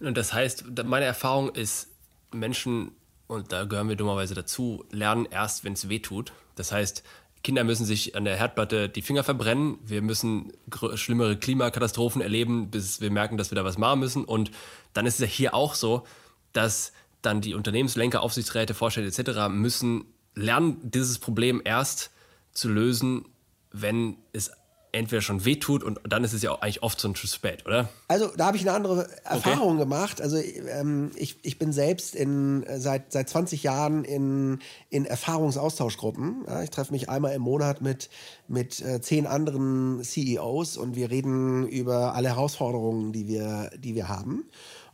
[0.00, 1.88] Und das heißt, meine Erfahrung ist,
[2.32, 2.92] Menschen,
[3.26, 6.32] und da gehören wir dummerweise dazu, lernen erst, wenn es weh tut.
[6.54, 7.02] Das heißt,
[7.42, 9.78] Kinder müssen sich an der Herdplatte die Finger verbrennen.
[9.84, 10.52] Wir müssen
[10.94, 14.24] schlimmere Klimakatastrophen erleben, bis wir merken, dass wir da was machen müssen.
[14.24, 14.50] Und
[14.92, 16.04] dann ist es ja hier auch so,
[16.52, 19.48] dass dann die Unternehmenslenker, Aufsichtsräte, Vorstände etc.
[19.50, 22.10] müssen lernen, dieses Problem erst
[22.52, 23.24] zu lösen,
[23.72, 24.50] wenn es
[24.92, 27.88] entweder schon wehtut und dann ist es ja auch eigentlich oft schon zu spät, oder?
[28.08, 29.84] Also da habe ich eine andere Erfahrung okay.
[29.84, 30.20] gemacht.
[30.20, 34.60] Also ähm, ich, ich bin selbst in, seit, seit 20 Jahren in,
[34.90, 36.44] in Erfahrungsaustauschgruppen.
[36.46, 38.08] Ja, ich treffe mich einmal im Monat mit,
[38.48, 44.08] mit äh, zehn anderen CEOs und wir reden über alle Herausforderungen, die wir, die wir
[44.08, 44.44] haben.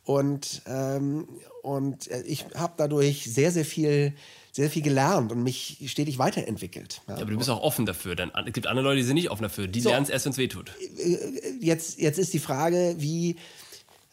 [0.04, 1.28] Und, ähm,
[1.62, 4.14] und äh, ich habe dadurch sehr, sehr viel
[4.54, 7.02] sehr viel gelernt und mich stetig weiterentwickelt.
[7.08, 7.16] Ja.
[7.16, 8.14] aber du bist auch offen dafür.
[8.14, 9.66] Dann, es gibt andere Leute, die sind nicht offen dafür.
[9.66, 10.70] Die so, lernen es erst, wenn es weh tut.
[10.96, 11.18] Äh,
[11.60, 13.34] jetzt, jetzt ist die Frage, wie,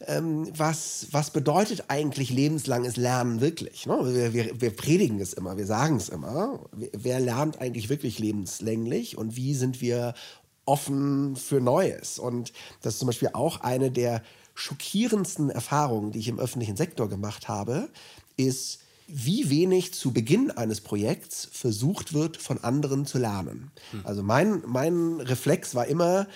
[0.08, 3.86] ähm, was, was bedeutet eigentlich lebenslanges Lernen wirklich?
[3.86, 3.96] Ne?
[4.02, 6.58] Wir, wir, wir, predigen es immer, wir sagen es immer.
[6.72, 10.12] Wer lernt eigentlich wirklich lebenslänglich und wie sind wir
[10.64, 12.18] offen für Neues?
[12.18, 14.24] Und das ist zum Beispiel auch eine der
[14.54, 17.90] schockierendsten Erfahrungen, die ich im öffentlichen Sektor gemacht habe,
[18.36, 18.81] ist,
[19.14, 23.70] wie wenig zu Beginn eines Projekts versucht wird, von anderen zu lernen.
[23.90, 24.00] Hm.
[24.04, 26.26] Also mein, mein Reflex war immer,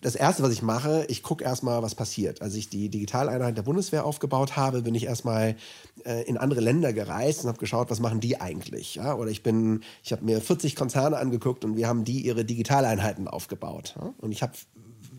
[0.00, 2.42] das Erste, was ich mache, ich gucke erstmal, was passiert.
[2.42, 5.56] Als ich die Digitaleinheit der Bundeswehr aufgebaut habe, bin ich erstmal
[6.04, 8.96] äh, in andere Länder gereist und habe geschaut, was machen die eigentlich.
[8.96, 9.14] Ja?
[9.14, 13.28] Oder ich bin, ich habe mir 40 Konzerne angeguckt und wie haben die ihre Digitaleinheiten
[13.28, 13.94] aufgebaut.
[13.98, 14.12] Ja?
[14.18, 14.52] Und ich habe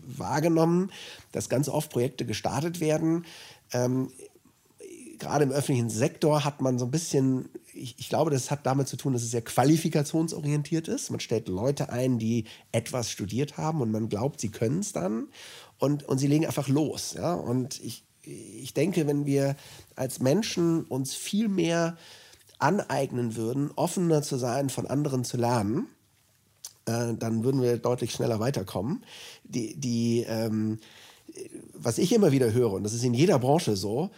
[0.06, 0.92] wahrgenommen,
[1.32, 3.24] dass ganz oft Projekte gestartet werden,
[3.72, 4.12] ähm,
[5.18, 8.88] gerade im öffentlichen Sektor hat man so ein bisschen, ich, ich, glaube, das hat damit
[8.88, 11.10] zu tun, dass es sehr qualifikationsorientiert ist.
[11.10, 15.28] Man stellt Leute ein, die etwas studiert haben und man glaubt, sie können es dann.
[15.78, 17.14] und, und sie legen einfach los.
[17.16, 17.34] Ja?
[17.34, 19.56] Und ich, ich denke, wenn wir
[19.94, 21.96] als Menschen uns viel mehr
[22.58, 25.88] aneignen würden, offener zu sein, von anderen zu lernen,
[26.86, 29.04] äh, dann würden wir deutlich schneller weiterkommen.
[29.44, 30.78] Die, die, ähm,
[31.74, 34.10] was ich immer wieder höre, und das ist in jeder Branche so,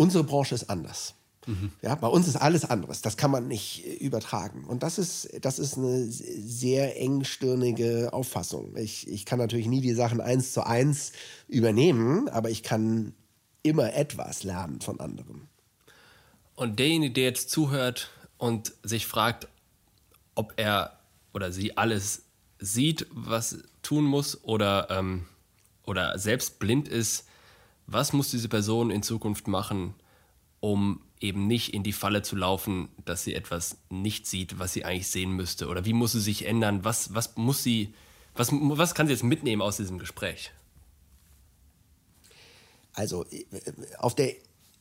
[0.00, 1.14] unsere Branche ist anders.
[1.46, 1.72] Mhm.
[1.82, 3.02] Ja, bei uns ist alles anderes.
[3.02, 4.64] Das kann man nicht äh, übertragen.
[4.64, 8.76] Und das ist, das ist eine sehr engstirnige Auffassung.
[8.76, 11.12] Ich, ich kann natürlich nie die Sachen eins zu eins
[11.48, 13.12] übernehmen, aber ich kann
[13.62, 15.48] immer etwas lernen von anderen.
[16.56, 19.48] Und derjenige, der jetzt zuhört und sich fragt,
[20.34, 20.98] ob er
[21.34, 22.22] oder sie alles
[22.58, 25.26] sieht, was tun muss oder, ähm,
[25.84, 27.26] oder selbst blind ist,
[27.90, 29.94] was muss diese Person in Zukunft machen,
[30.60, 34.84] um eben nicht in die Falle zu laufen, dass sie etwas nicht sieht, was sie
[34.84, 35.68] eigentlich sehen müsste?
[35.68, 36.84] Oder wie muss sie sich ändern?
[36.84, 37.94] Was, was muss sie,
[38.34, 40.52] was, was kann sie jetzt mitnehmen aus diesem Gespräch?
[42.94, 43.44] Also äh,
[43.98, 44.34] auf der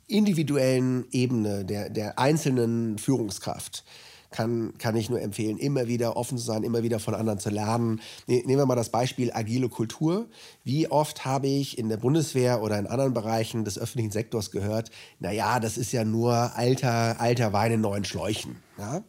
[0.08, 3.84] individuellen Ebene der, der einzelnen Führungskraft
[4.32, 7.50] kann, kann ich nur empfehlen, immer wieder offen zu sein, immer wieder von anderen zu
[7.50, 8.02] lernen.
[8.28, 10.28] Ne, nehmen wir mal das Beispiel agile Kultur.
[10.64, 14.92] Wie oft habe ich in der Bundeswehr oder in anderen Bereichen des öffentlichen Sektors gehört,
[15.20, 18.58] naja, das ist ja nur alter, alter Wein in neuen Schläuchen.
[18.78, 19.04] Ja?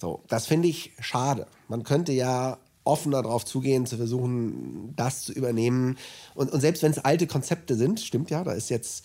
[0.00, 1.46] So, das finde ich schade.
[1.68, 5.98] Man könnte ja offener darauf zugehen, zu versuchen, das zu übernehmen.
[6.34, 9.04] Und, und selbst wenn es alte Konzepte sind, stimmt ja, da ist jetzt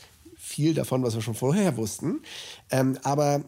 [0.56, 2.22] viel davon, was wir schon vorher wussten.
[2.72, 3.44] Ähm, aber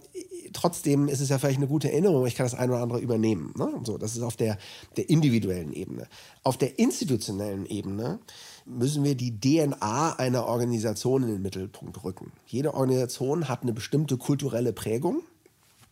[0.52, 3.54] trotzdem ist es ja vielleicht eine gute Erinnerung, ich kann das eine oder andere übernehmen.
[3.58, 3.70] Ne?
[3.84, 4.58] So, das ist auf der,
[4.98, 6.08] der individuellen Ebene.
[6.44, 8.20] Auf der institutionellen Ebene
[8.66, 12.34] müssen wir die DNA einer Organisation in den Mittelpunkt rücken.
[12.46, 15.22] Jede Organisation hat eine bestimmte kulturelle Prägung.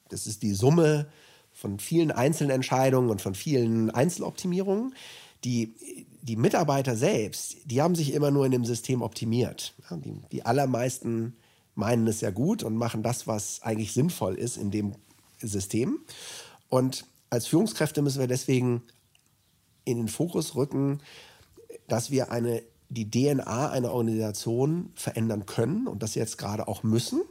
[0.10, 1.08] Das ist die Summe
[1.54, 4.94] von vielen Einzelentscheidungen und von vielen Einzeloptimierungen.
[5.46, 5.74] Die,
[6.22, 9.74] die Mitarbeiter selbst, die haben sich immer nur in dem System optimiert.
[9.92, 11.38] Die, die allermeisten
[11.76, 14.96] meinen es ja gut und machen das, was eigentlich sinnvoll ist in dem
[15.40, 16.00] System.
[16.70, 18.82] Und als Führungskräfte müssen wir deswegen
[19.84, 21.00] in den Fokus rücken,
[21.88, 27.22] dass wir eine, die DNA einer Organisation verändern können und das jetzt gerade auch müssen.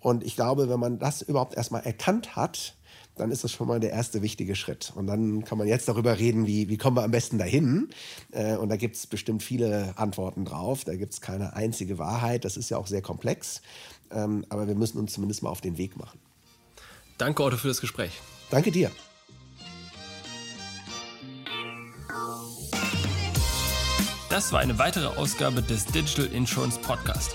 [0.00, 2.76] Und ich glaube, wenn man das überhaupt erstmal erkannt hat,
[3.20, 4.92] dann ist das schon mal der erste wichtige Schritt.
[4.94, 7.88] Und dann kann man jetzt darüber reden, wie, wie kommen wir am besten dahin.
[8.32, 10.84] Äh, und da gibt es bestimmt viele Antworten drauf.
[10.84, 12.44] Da gibt es keine einzige Wahrheit.
[12.44, 13.62] Das ist ja auch sehr komplex.
[14.10, 16.18] Ähm, aber wir müssen uns zumindest mal auf den Weg machen.
[17.18, 18.12] Danke, Otto, für das Gespräch.
[18.50, 18.90] Danke dir.
[24.30, 27.34] Das war eine weitere Ausgabe des Digital Insurance Podcast.